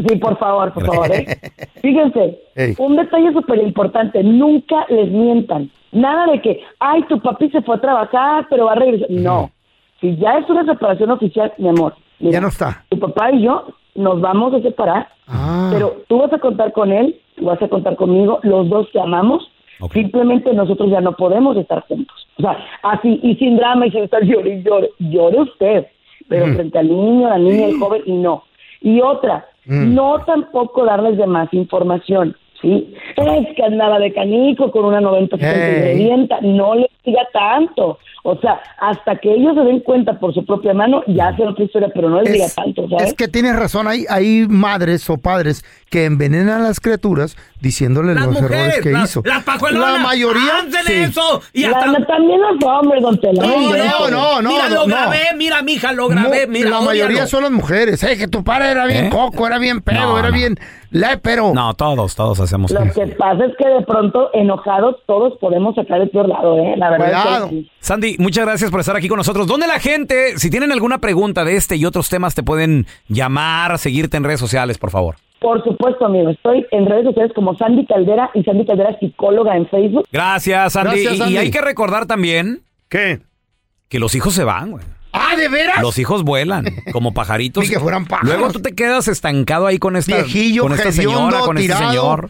Sí, 0.08 0.16
por 0.16 0.38
favor, 0.38 0.72
por 0.72 0.86
favor. 0.86 1.12
¿eh? 1.12 1.26
Fíjense, 1.82 2.40
un 2.78 2.96
detalle 2.96 3.34
súper 3.34 3.58
importante, 3.60 4.24
nunca 4.24 4.86
les 4.90 5.12
mientan. 5.12 5.70
Nada 5.92 6.32
de 6.32 6.42
que, 6.42 6.62
ay, 6.80 7.04
tu 7.10 7.20
papi 7.20 7.50
se 7.50 7.62
fue 7.64 7.76
a 7.76 7.82
trabajar, 7.82 8.48
pero 8.50 8.66
va 8.66 8.74
a 8.74 8.76
regresar. 8.76 9.08
No, 9.10 9.52
si 10.00 10.16
ya 10.18 10.38
es 10.38 10.50
una 10.50 10.64
separación 10.66 11.12
oficial, 11.12 11.52
mi 11.58 11.68
amor. 11.68 11.96
mira, 12.20 12.34
Ya 12.34 12.42
no 12.42 12.48
está. 12.48 12.86
Tu 12.90 12.98
papá 13.00 13.32
y 13.34 13.44
yo 13.44 13.66
nos 13.96 14.22
vamos 14.22 14.54
a 14.54 14.62
separar, 14.62 15.08
Ah. 15.28 15.70
pero 15.74 15.98
tú 16.08 16.20
vas 16.20 16.34
a 16.34 16.40
contar 16.40 16.72
con 16.74 16.92
él, 16.92 17.16
tú 17.36 17.46
vas 17.46 17.62
a 17.62 17.68
contar 17.68 17.96
conmigo, 17.96 18.40
los 18.44 18.68
dos 18.70 18.92
te 18.92 19.00
amamos. 19.00 19.50
Simplemente 19.94 20.54
nosotros 20.54 20.90
ya 20.90 21.00
no 21.00 21.14
podemos 21.14 21.56
estar 21.56 21.82
juntos. 21.88 22.16
O 22.38 22.42
sea, 22.42 22.58
así 22.84 23.20
y 23.24 23.36
sin 23.36 23.56
drama 23.58 23.88
y 23.88 23.92
sin 23.92 24.04
estar 24.04 24.24
llore 24.24 24.56
y 24.56 24.64
llore. 24.64 24.90
Llore 25.00 25.40
usted, 25.42 25.88
pero 26.28 26.48
Mm. 26.48 26.56
frente 26.56 26.80
al 26.80 26.88
niño, 26.90 27.30
la 27.30 27.38
niña, 27.38 27.68
el 27.68 27.80
joven, 27.80 28.02
y 28.06 28.12
no. 28.14 28.44
Y 28.82 29.00
otra, 29.02 29.46
Mm. 29.66 29.94
no 29.96 30.20
tampoco 30.26 30.84
darles 30.86 31.18
de 31.18 31.28
más 31.28 31.54
información, 31.54 32.36
¿sí? 32.62 32.94
Es 33.16 33.56
que 33.56 33.64
andaba 33.64 34.00
de 34.00 34.12
canico 34.14 34.70
con 34.72 34.84
una 34.86 35.00
90 35.00 35.38
Ey. 35.38 35.76
ingredienta, 35.78 36.40
no 36.42 36.76
les 36.76 36.90
diga 37.06 37.26
tanto. 37.32 38.00
O 38.24 38.38
sea, 38.40 38.62
hasta 38.80 39.16
que 39.18 39.34
ellos 39.34 39.56
se 39.56 39.62
den 39.62 39.80
cuenta 39.82 40.20
por 40.20 40.34
su 40.34 40.46
propia 40.46 40.74
mano, 40.74 41.04
ya 41.08 41.30
hacen 41.30 41.48
otra 41.48 41.64
historia, 41.64 41.90
pero 41.94 42.10
no 42.10 42.22
les 42.22 42.34
diga 42.34 42.46
Es, 42.46 42.56
tanto, 42.56 42.88
¿sabes? 42.90 43.08
es 43.08 43.14
que 43.14 43.28
tienes 43.28 43.56
razón, 43.56 43.88
hay, 43.88 44.06
hay 44.10 44.46
madres 44.48 45.10
o 45.10 45.18
padres 45.18 45.64
que 45.90 46.06
envenenan 46.06 46.62
a 46.62 46.68
las 46.68 46.80
criaturas 46.80 47.36
diciéndoles 47.60 48.16
los 48.16 48.36
errores 48.38 48.80
que 48.82 48.92
hizo. 49.04 49.24
La 49.26 49.98
mayoría. 50.00 50.66
sí. 50.86 51.04
Y 51.54 51.64
La- 51.68 51.80
también 52.08 52.40
los 52.42 52.64
hombres, 52.64 53.02
don 53.02 53.20
Tela. 53.20 53.42
No, 53.46 53.60
no, 53.76 54.10
no, 54.10 54.42
no. 54.42 54.50
Mira, 54.50 54.70
lo 54.70 54.76
no. 54.88 54.96
grabé, 54.96 55.20
mira, 55.36 55.62
mija, 55.62 55.92
lo 55.94 56.08
grabé, 56.08 56.48
mira, 56.48 56.70
la 56.70 56.82
mayoría 56.82 57.28
son 57.28 57.44
las 57.44 57.52
mujeres. 57.52 58.02
Eh, 58.04 58.18
que 58.18 58.28
tu 58.28 58.44
padre 58.44 58.72
era 58.72 58.86
bien 58.86 59.06
¿Eh? 59.06 59.10
coco, 59.10 59.46
era 59.48 59.58
bien 59.58 59.82
pedo, 59.82 60.00
No, 60.02 60.20
era 60.20 60.30
no. 60.30 60.34
bien 60.34 60.58
lépero. 60.92 61.52
No, 61.54 61.74
todos, 61.74 62.16
todos 62.16 62.40
hacemos 62.40 62.72
Lo 62.72 62.82
que 62.94 63.08
pasa 63.18 63.46
es 63.46 63.52
que 63.58 63.68
de 63.68 63.82
pronto, 63.86 64.30
enojados, 64.34 64.96
todos 65.06 65.38
podemos 65.40 65.76
sacar 65.76 66.02
el 66.02 66.10
peor 66.10 66.30
lado, 66.30 66.58
¿eh? 66.60 66.76
La 66.78 66.90
verdad 66.92 67.06
Cuidado. 67.24 67.46
es 67.46 67.52
que 67.52 67.56
sí. 67.62 67.72
Sandy, 67.82 68.16
muchas 68.20 68.46
gracias 68.46 68.72
por 68.72 68.80
estar 68.80 68.96
aquí 68.96 69.08
con 69.08 69.18
nosotros. 69.18 69.48
¿Dónde 69.48 69.68
la 69.68 69.80
gente, 69.80 70.38
si 70.38 70.50
tienen 70.50 70.72
alguna 70.72 71.00
pregunta 71.00 71.44
de 71.44 71.56
este 71.56 71.76
y 71.76 71.86
otros 71.86 72.10
temas, 72.10 72.36
te 72.36 72.44
pueden 72.44 72.88
llamar, 73.08 73.78
seguirte 73.80 74.18
en 74.18 74.24
redes 74.24 74.40
sociales, 74.40 74.78
por 74.78 74.92
favor? 74.92 75.16
Por 75.40 75.64
supuesto, 75.64 76.06
amigo. 76.06 76.30
Estoy 76.30 76.66
en 76.72 76.86
redes 76.86 77.06
sociales 77.06 77.32
como 77.34 77.56
Sandy 77.58 77.86
Caldera 77.86 78.30
y 78.34 78.44
Sandy 78.44 78.66
Caldera 78.66 78.98
psicóloga 79.00 79.56
en 79.56 79.68
Facebook. 79.70 80.06
Gracias, 80.12 80.74
Sandy. 80.74 80.90
Gracias, 80.92 81.14
Y- 81.14 81.18
Sandy. 81.18 81.34
Y, 81.34 81.38
hay 81.38 81.52
que 81.52 81.62
recordar 81.62 82.06
también 82.06 82.62
¿Qué? 82.90 83.20
que 83.88 84.00
los 84.00 84.16
hijos 84.16 84.34
se 84.34 84.44
van, 84.44 84.72
güey. 84.72 84.84
Ah, 85.12 85.36
¿de 85.36 85.48
veras? 85.50 85.82
Los 85.82 85.98
hijos 85.98 86.24
vuelan 86.24 86.66
como 86.92 87.14
pajaritos. 87.14 87.64
Ni 87.64 87.70
que 87.70 87.80
fueran 87.80 88.06
pájaros. 88.06 88.30
Luego 88.38 88.52
tú 88.54 88.62
te 88.62 88.74
quedas 88.76 89.08
estancado 89.08 89.66
ahí 89.66 89.80
con 89.80 89.96
esta, 89.96 90.18
Viejillo, 90.18 90.64
con 90.64 90.74
esta 90.74 90.92
señora, 90.92 91.40
con 91.40 91.56
tirado. 91.58 91.82
este 91.84 91.96
señor. 91.96 92.30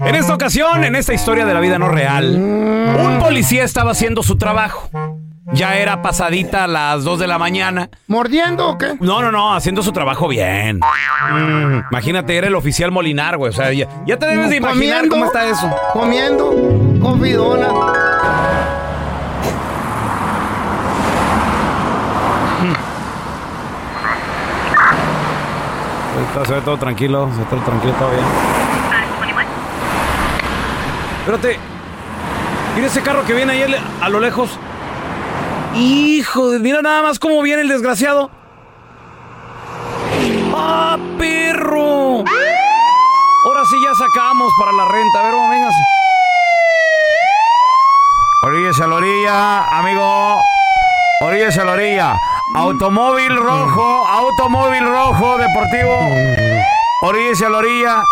En 0.00 0.14
esta 0.14 0.34
ocasión, 0.34 0.84
en 0.84 0.94
esta 0.94 1.12
historia 1.12 1.44
de 1.44 1.52
la 1.54 1.60
vida 1.60 1.78
no 1.78 1.88
real, 1.88 2.36
un 2.36 3.18
policía 3.20 3.64
estaba 3.64 3.90
haciendo 3.92 4.22
su 4.22 4.36
trabajo. 4.38 4.88
Ya 5.50 5.76
era 5.76 6.02
pasadita 6.02 6.64
a 6.64 6.66
las 6.66 7.04
2 7.04 7.18
de 7.20 7.26
la 7.26 7.38
mañana. 7.38 7.88
¿Mordiendo 8.06 8.68
o 8.68 8.78
qué? 8.78 8.94
No, 9.00 9.22
no, 9.22 9.32
no, 9.32 9.54
haciendo 9.54 9.82
su 9.82 9.92
trabajo 9.92 10.28
bien. 10.28 10.78
Imagínate, 11.90 12.36
era 12.36 12.46
el 12.48 12.54
oficial 12.54 12.92
Molinar, 12.92 13.38
güey. 13.38 13.50
O 13.50 13.52
sea, 13.54 13.72
ya, 13.72 13.88
ya 14.06 14.18
te 14.18 14.26
debes 14.26 14.50
de 14.50 14.56
imaginar 14.56 15.08
Comiendo, 15.08 15.08
cómo 15.10 15.24
está 15.24 15.46
eso. 15.48 15.70
Comiendo, 15.94 16.50
confidona. 17.00 17.68
Está- 26.28 26.44
Se 26.44 26.52
ve 26.54 26.60
todo 26.62 26.76
tranquilo, 26.76 27.28
se 27.32 27.38
ve 27.40 27.46
todo 27.50 27.60
tranquilo 27.60 27.92
todavía. 27.94 28.22
Espérate. 31.28 31.58
Mira 32.74 32.86
ese 32.86 33.02
carro 33.02 33.22
que 33.26 33.34
viene 33.34 33.52
ahí 33.52 33.74
a 34.00 34.08
lo 34.08 34.18
lejos. 34.18 34.48
Hijo, 35.74 36.48
de- 36.48 36.58
mira 36.58 36.80
nada 36.80 37.02
más 37.02 37.18
cómo 37.18 37.42
viene 37.42 37.60
el 37.62 37.68
desgraciado. 37.68 38.30
¡Ah, 40.56 40.96
perro! 41.18 42.24
Ahora 43.44 43.64
sí 43.68 43.76
ya 43.84 43.94
sacamos 43.94 44.50
para 44.58 44.72
la 44.72 44.84
renta. 44.86 45.20
A 45.20 45.22
ver, 45.24 45.32
vamos, 45.34 45.50
véngase. 45.50 45.78
Oríllese 48.44 48.84
a 48.84 48.86
la 48.86 48.94
orilla, 48.94 49.78
amigo. 49.78 50.40
Oríllese 51.20 51.60
a 51.60 51.64
la 51.66 51.72
orilla. 51.72 52.16
Automóvil 52.54 53.36
rojo, 53.36 54.06
automóvil 54.06 54.86
rojo, 54.86 55.36
deportivo. 55.36 56.08
Oríllese 57.02 57.44
a 57.44 57.50
la 57.50 57.58
orilla. 57.58 58.02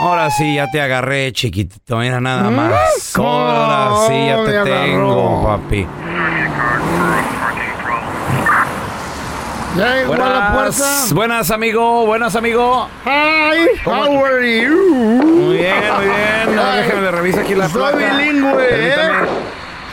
Ahora 0.00 0.30
sí, 0.30 0.54
ya 0.54 0.66
te 0.70 0.80
agarré, 0.80 1.30
chiquitito. 1.32 1.98
Mira 1.98 2.20
nada 2.20 2.48
más. 2.50 3.14
Ahora 3.16 4.06
sí, 4.08 4.26
ya 4.26 4.34
¿Cómo 4.36 4.46
te 4.46 4.62
tengo, 4.64 5.44
papi. 5.46 5.86
Ya 9.76 9.94
llegó 9.94 10.14
a 10.14 10.18
la 10.18 10.52
puerta. 10.52 10.84
Buenas, 11.12 11.50
amigo. 11.50 12.06
Buenas, 12.06 12.34
amigo. 12.34 12.88
Hi, 13.04 13.78
¿Cómo- 13.84 14.02
how 14.04 14.24
are 14.24 14.60
you? 14.62 14.74
Muy 14.94 15.56
bien, 15.58 15.74
muy 15.94 16.04
bien. 16.06 16.56
Ver, 16.56 16.84
Déjame 16.84 17.02
le 17.02 17.10
reviso 17.12 17.40
aquí 17.40 17.54
la 17.54 17.68
Soy 17.68 17.92
placa. 17.92 17.96
bilingüe, 18.16 18.52
Permítame. 18.64 19.18
¿eh? 19.24 19.28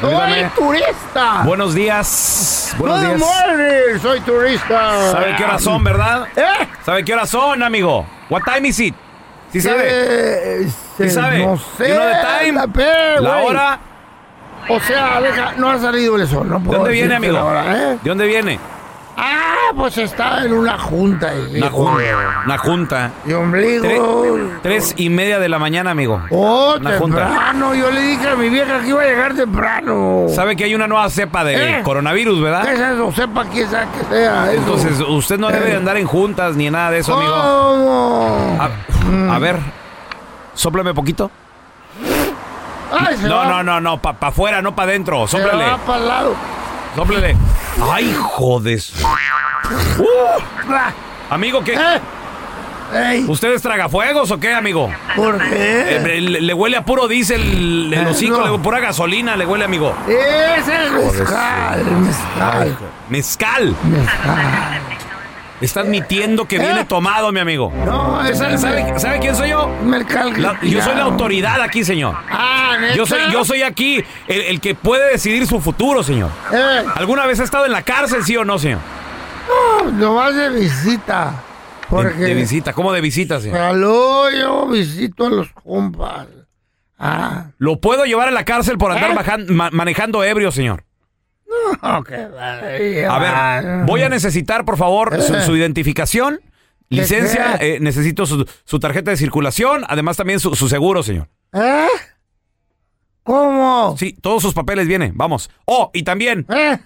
Soy 0.01 0.09
Permítame. 0.15 0.51
turista. 0.55 1.41
Buenos 1.43 1.73
días. 1.75 2.75
Buenos 2.79 2.99
Good 3.01 3.07
días. 3.07 3.19
morning, 3.19 3.99
soy 4.01 4.19
turista. 4.21 5.11
¿Sabe 5.11 5.35
qué 5.37 5.43
horas 5.43 5.61
son, 5.61 5.83
verdad? 5.83 6.27
¿Eh? 6.35 6.67
¿Sabe 6.85 7.03
qué 7.05 7.13
horas 7.13 7.29
son, 7.29 7.61
amigo? 7.61 8.05
What 8.29 8.41
time 8.43 8.67
is 8.67 8.79
it? 8.79 8.95
¿Sí 9.61 9.67
sabe? 9.67 9.83
Eh, 9.87 10.69
¿Sí 10.97 11.09
sabe? 11.09 11.45
No 11.45 11.57
sé. 11.57 11.89
You 11.89 11.95
know 11.95 12.05
the 12.07 12.43
time? 12.43 13.21
La, 13.21 13.37
hora. 13.37 13.79
O 14.69 14.79
sea, 14.81 15.21
deja, 15.21 15.53
no 15.57 15.69
ha 15.69 15.79
salido 15.79 16.15
el 16.17 16.27
sol. 16.27 16.49
No 16.49 16.59
¿De 16.59 16.65
puedo 16.65 16.79
dónde 16.79 16.93
viene, 16.93 17.15
amigo? 17.15 17.39
hora, 17.43 17.63
¿eh? 17.93 17.97
¿De 18.03 18.09
dónde 18.09 18.27
viene? 18.27 18.59
Ah, 19.19 19.71
pues 19.75 19.97
estaba 19.97 20.43
en 20.43 20.53
una 20.53 20.77
junta. 20.77 21.31
Una 21.55 21.69
junta. 21.71 22.03
Una 22.45 22.57
junta. 22.59 23.11
Y 23.25 23.33
ombligo. 23.33 23.83
Tre- 23.83 24.59
tres 24.61 24.93
y 24.95 25.09
media 25.09 25.39
de 25.39 25.49
la 25.49 25.57
mañana, 25.57 25.89
amigo. 25.91 26.21
Oh, 26.29 26.75
Una 26.79 26.99
junta. 26.99 27.25
temprano. 27.25 27.73
Yo 27.73 27.89
le 27.89 27.99
dije 28.01 28.29
a 28.29 28.35
mi 28.35 28.49
vieja 28.49 28.79
que 28.81 28.89
iba 28.89 29.01
a 29.01 29.05
llegar 29.05 29.33
temprano. 29.33 30.25
Sabe 30.29 30.55
que 30.55 30.65
hay 30.65 30.75
una 30.75 30.87
nueva 30.87 31.09
cepa 31.09 31.43
de 31.43 31.79
¿Eh? 31.79 31.81
coronavirus, 31.83 32.37
¿Qué 32.37 32.43
¿verdad? 32.43 32.71
es 32.73 32.79
eso? 32.79 33.11
Sepa 33.13 33.45
quién 33.45 33.67
sea 33.67 33.87
que 33.91 34.15
sea. 34.15 34.51
Eso. 34.51 34.61
Entonces, 34.61 34.99
usted 34.99 35.39
no 35.39 35.47
debe 35.49 35.65
de 35.71 35.77
andar 35.77 35.97
en 35.97 36.05
juntas 36.05 36.55
ni 36.55 36.69
nada 36.69 36.91
de 36.91 36.99
eso, 36.99 37.15
amigo. 37.17 37.33
¿Cómo? 37.33 38.57
A, 39.29 39.35
a 39.35 39.39
ver, 39.39 39.57
sópleme 40.53 40.93
poquito. 40.93 41.31
Ay, 42.91 43.17
se 43.17 43.27
No, 43.27 43.45
no, 43.45 43.63
no, 43.63 43.79
no, 43.81 44.01
para 44.01 44.17
pa 44.19 44.27
afuera, 44.27 44.61
no 44.61 44.75
para 44.75 44.91
adentro. 44.91 45.27
Se 45.27 45.37
Sóplele, 45.37 45.65
va 45.65 45.77
para 45.77 45.99
el 45.99 46.07
lado. 46.07 46.35
sóplele. 46.95 47.35
Ay, 47.91 48.15
jodes. 48.19 48.93
Ah, 50.69 50.91
Amigo, 51.29 51.61
¿qué? 51.63 51.73
¿Eh? 51.73 52.01
Ey, 52.93 53.25
¿Ustedes 53.27 53.61
tragafuegos 53.61 54.31
o 54.31 54.39
qué, 54.39 54.53
amigo? 54.53 54.89
¿Por 55.17 55.37
qué? 55.49 55.97
Eh, 55.97 56.21
le, 56.21 56.39
le 56.39 56.53
huele 56.53 56.77
a 56.77 56.85
puro 56.85 57.09
diésel 57.09 57.93
el 57.93 58.07
hocico, 58.07 58.37
no. 58.37 58.53
le- 58.53 58.59
pura 58.63 58.79
gasolina 58.79 59.35
le 59.35 59.45
huele, 59.45 59.65
amigo. 59.65 59.93
Es 60.07 60.65
mezcal, 60.93 61.83
mezcal, 61.99 62.77
Mezcal. 63.09 63.75
mezcal. 63.83 64.81
Está 65.59 65.79
admitiendo 65.81 66.45
que 66.47 66.59
viene 66.59 66.81
¿Eh? 66.81 66.85
tomado, 66.85 67.31
mi 67.31 67.39
amigo. 67.39 67.73
No, 67.83 68.17
¿Sabe, 68.35 68.53
es 68.55 68.61
sabe- 68.61 68.99
sabe 68.99 69.19
quién 69.19 69.35
soy 69.35 69.49
yo? 69.49 69.67
La- 70.37 70.59
yo 70.61 70.81
soy 70.83 70.95
la 70.95 71.03
autoridad 71.03 71.61
aquí, 71.61 71.83
señor. 71.83 72.15
Ah, 72.29 72.77
¿neta? 72.79 72.95
Yo 72.95 73.05
soy, 73.07 73.19
yo 73.31 73.43
soy 73.43 73.63
aquí 73.63 74.03
el, 74.27 74.41
el 74.41 74.61
que 74.61 74.75
puede 74.75 75.11
decidir 75.13 75.47
su 75.47 75.59
futuro, 75.59 76.03
señor. 76.03 76.29
Eh, 76.53 76.83
¿Alguna 76.95 77.25
vez 77.25 77.39
ha 77.39 77.43
estado 77.43 77.65
en 77.65 77.71
la 77.71 77.81
cárcel, 77.81 78.23
sí 78.23 78.37
o 78.37 78.45
no, 78.45 78.59
señor? 78.59 78.79
no, 79.83 79.91
nomás 79.91 80.35
de 80.35 80.49
visita. 80.49 81.31
De, 81.31 81.87
Porque... 81.89 82.13
de 82.19 82.33
visita. 82.35 82.73
¿Cómo 82.73 82.91
de 82.93 83.01
visita, 83.01 83.39
señor? 83.41 83.57
Aló, 83.57 84.29
yo 84.29 84.67
visito 84.67 85.25
a 85.25 85.29
los 85.29 85.51
compas. 85.53 86.27
Ah, 86.99 87.45
¿Lo 87.57 87.79
puedo 87.79 88.05
llevar 88.05 88.27
a 88.27 88.31
la 88.31 88.43
cárcel 88.45 88.77
por 88.77 88.91
andar 88.91 89.11
¿Eh? 89.11 89.15
bajan- 89.15 89.45
ma- 89.49 89.69
manejando 89.71 90.23
ebrio, 90.23 90.51
señor? 90.51 90.83
No, 91.81 92.03
que 92.03 92.25
vale, 92.27 93.05
A 93.05 93.19
ver, 93.19 93.85
voy 93.85 94.01
a 94.03 94.09
necesitar, 94.09 94.65
por 94.65 94.77
favor, 94.77 95.21
su, 95.21 95.35
Eh. 95.35 95.41
su 95.41 95.55
identificación, 95.55 96.39
licencia, 96.89 97.57
qué? 97.59 97.75
eh, 97.75 97.79
necesito 97.79 98.25
su, 98.25 98.45
su 98.65 98.79
tarjeta 98.79 99.11
de 99.11 99.17
circulación, 99.17 99.83
además 99.87 100.17
también 100.17 100.39
su, 100.39 100.55
su 100.55 100.67
seguro, 100.69 101.03
señor. 101.03 101.27
¿Eh? 101.53 101.87
¿Cómo? 103.23 103.95
Sí, 103.97 104.13
todos 104.21 104.41
sus 104.41 104.53
papeles 104.53 104.87
vienen, 104.87 105.11
vamos. 105.15 105.49
Oh, 105.65 105.91
y 105.93 106.03
también 106.03 106.45
¿Eh? 106.49 106.77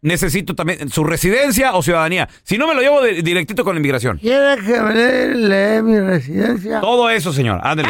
necesito 0.00 0.54
también 0.54 0.88
su 0.90 1.02
residencia 1.04 1.74
o 1.74 1.82
ciudadanía. 1.82 2.28
Si 2.44 2.56
no, 2.56 2.68
me 2.68 2.74
lo 2.74 2.80
llevo 2.82 3.00
de- 3.02 3.22
directito 3.22 3.64
con 3.64 3.74
la 3.74 3.78
inmigración. 3.80 4.18
¿Quiere 4.18 4.62
que 4.64 4.80
me 4.80 4.94
lee, 4.94 5.34
lee 5.48 5.82
mi 5.82 5.98
residencia? 5.98 6.80
Todo 6.80 7.10
eso, 7.10 7.32
señor, 7.32 7.60
ándele. 7.64 7.88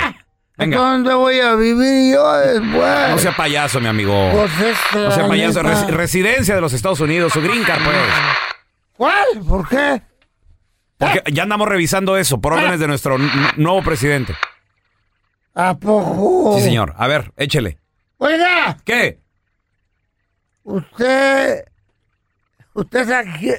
Venga, 0.59 0.77
¿Dónde 0.77 1.15
voy 1.15 1.39
a 1.39 1.55
vivir 1.55 2.15
yo 2.15 2.33
después? 2.33 3.09
no 3.11 3.19
sea 3.19 3.35
payaso, 3.37 3.81
mi 3.81 3.87
amigo. 3.87 4.31
Pues 4.33 4.51
este, 4.61 4.99
No 4.99 5.11
sea 5.13 5.29
payaso. 5.29 5.63
Res- 5.63 5.87
residencia 5.87 6.55
de 6.57 6.61
los 6.61 6.73
Estados 6.73 6.99
Unidos, 7.01 7.33
su 7.33 7.41
green 7.41 7.63
card, 7.63 7.81
pues. 7.85 7.97
¿Cuál? 8.97 9.27
¿Por 9.49 9.69
qué? 9.69 10.03
Porque 10.99 11.23
ya 11.33 11.45
andamos 11.45 11.69
revisando 11.69 12.17
eso 12.17 12.41
por 12.41 12.55
órdenes 12.55 12.81
de 12.81 12.89
nuestro 12.89 13.17
nuevo 13.57 13.83
presidente. 13.83 14.35
¿A 15.55 15.77
poco? 15.77 16.57
Sí, 16.59 16.65
señor. 16.65 16.93
A 16.99 17.07
ver, 17.07 17.33
échele. 17.37 17.79
Oiga, 18.19 18.77
¿Qué? 18.85 19.21
usted... 20.65 21.65
Usted 22.75 23.09
sabe 23.09 23.39
que... 23.41 23.59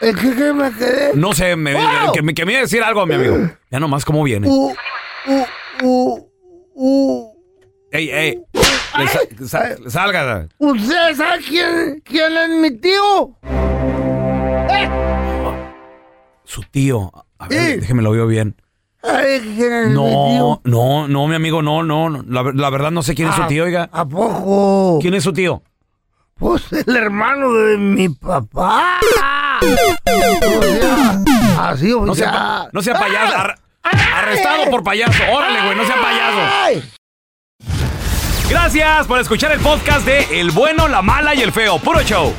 ¿En 0.00 0.14
qué, 0.16 0.34
qué 0.34 0.52
me 0.52 0.72
quedé? 0.72 1.10
No 1.14 1.32
sé, 1.32 1.56
me, 1.56 1.74
¡Wow! 1.74 2.12
que, 2.12 2.22
me, 2.22 2.34
que 2.34 2.44
me 2.44 2.52
iba 2.52 2.58
a 2.60 2.62
decir 2.62 2.82
algo, 2.82 3.04
mi 3.06 3.14
amigo. 3.14 3.36
Ya 3.70 3.80
nomás 3.80 4.04
cómo 4.04 4.22
viene. 4.22 4.48
Uh, 4.48 4.72
uh, 5.26 5.46
uh, 5.82 6.28
uh. 6.74 7.34
Ey, 7.90 8.10
ey. 8.10 8.40
Le 8.98 9.08
sa- 9.08 9.46
sa- 9.46 9.90
salga. 9.90 10.48
¿Usted 10.58 11.14
sabe 11.16 11.42
quién, 11.46 12.02
quién 12.04 12.32
es 12.36 12.48
mi 12.50 12.70
tío? 12.78 13.36
¿Eh? 14.70 14.88
Su 16.44 16.62
tío. 16.70 17.10
A 17.38 17.48
ver, 17.48 17.80
déjeme 17.80 18.02
lo 18.02 18.10
veo 18.12 18.26
bien. 18.26 18.56
¿Sabe 19.02 19.40
quién 19.40 19.72
es 19.72 19.88
mi 19.88 19.94
No, 19.94 20.04
tío? 20.04 20.60
no, 20.64 21.08
no, 21.08 21.26
mi 21.28 21.34
amigo, 21.34 21.62
no, 21.62 21.82
no. 21.82 22.08
no. 22.10 22.24
La, 22.26 22.42
ver- 22.42 22.54
la 22.56 22.70
verdad 22.70 22.90
no 22.90 23.02
sé 23.02 23.14
quién 23.14 23.28
es 23.28 23.34
su 23.34 23.42
Ah, 23.42 23.46
tío, 23.48 23.64
oiga. 23.64 23.88
¿A 23.92 24.04
poco? 24.06 24.98
¿Quién 25.00 25.14
es 25.14 25.22
su 25.24 25.32
tío? 25.32 25.62
Pues 26.36 26.64
el 26.72 26.96
hermano 26.96 27.52
de 27.52 27.76
mi 27.78 28.08
papá. 28.08 28.98
Así, 31.58 31.92
o 31.92 32.04
No 32.04 32.14
sea, 32.14 32.68
no 32.72 32.82
sea 32.82 32.94
payaso. 32.98 33.36
Ar- 33.36 33.58
arrestado 33.82 34.70
por 34.70 34.82
payaso. 34.82 35.22
Órale, 35.32 35.62
güey, 35.64 35.76
no 35.76 35.84
sea 35.84 36.00
payaso. 36.00 36.40
Ay. 36.62 36.90
Gracias 38.48 39.06
por 39.06 39.18
escuchar 39.20 39.52
el 39.52 39.60
podcast 39.60 40.04
de 40.06 40.40
El 40.40 40.50
bueno, 40.50 40.88
la 40.88 41.02
mala 41.02 41.34
y 41.34 41.40
el 41.42 41.52
feo. 41.52 41.78
Puro 41.78 42.02
show. 42.02 42.32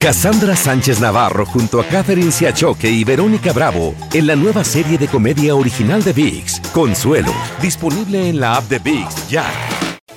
Cassandra 0.00 0.54
Sánchez 0.54 1.00
Navarro 1.00 1.44
junto 1.44 1.80
a 1.80 1.84
Catherine 1.84 2.30
Siachoque 2.30 2.88
y 2.88 3.02
Verónica 3.02 3.52
Bravo 3.52 3.96
en 4.12 4.28
la 4.28 4.36
nueva 4.36 4.62
serie 4.62 4.96
de 4.96 5.08
comedia 5.08 5.56
original 5.56 6.04
de 6.04 6.12
VIX, 6.12 6.60
Consuelo, 6.72 7.32
disponible 7.60 8.28
en 8.28 8.38
la 8.38 8.54
app 8.56 8.64
de 8.68 8.78
VIX 8.78 9.28
ya. 9.28 9.44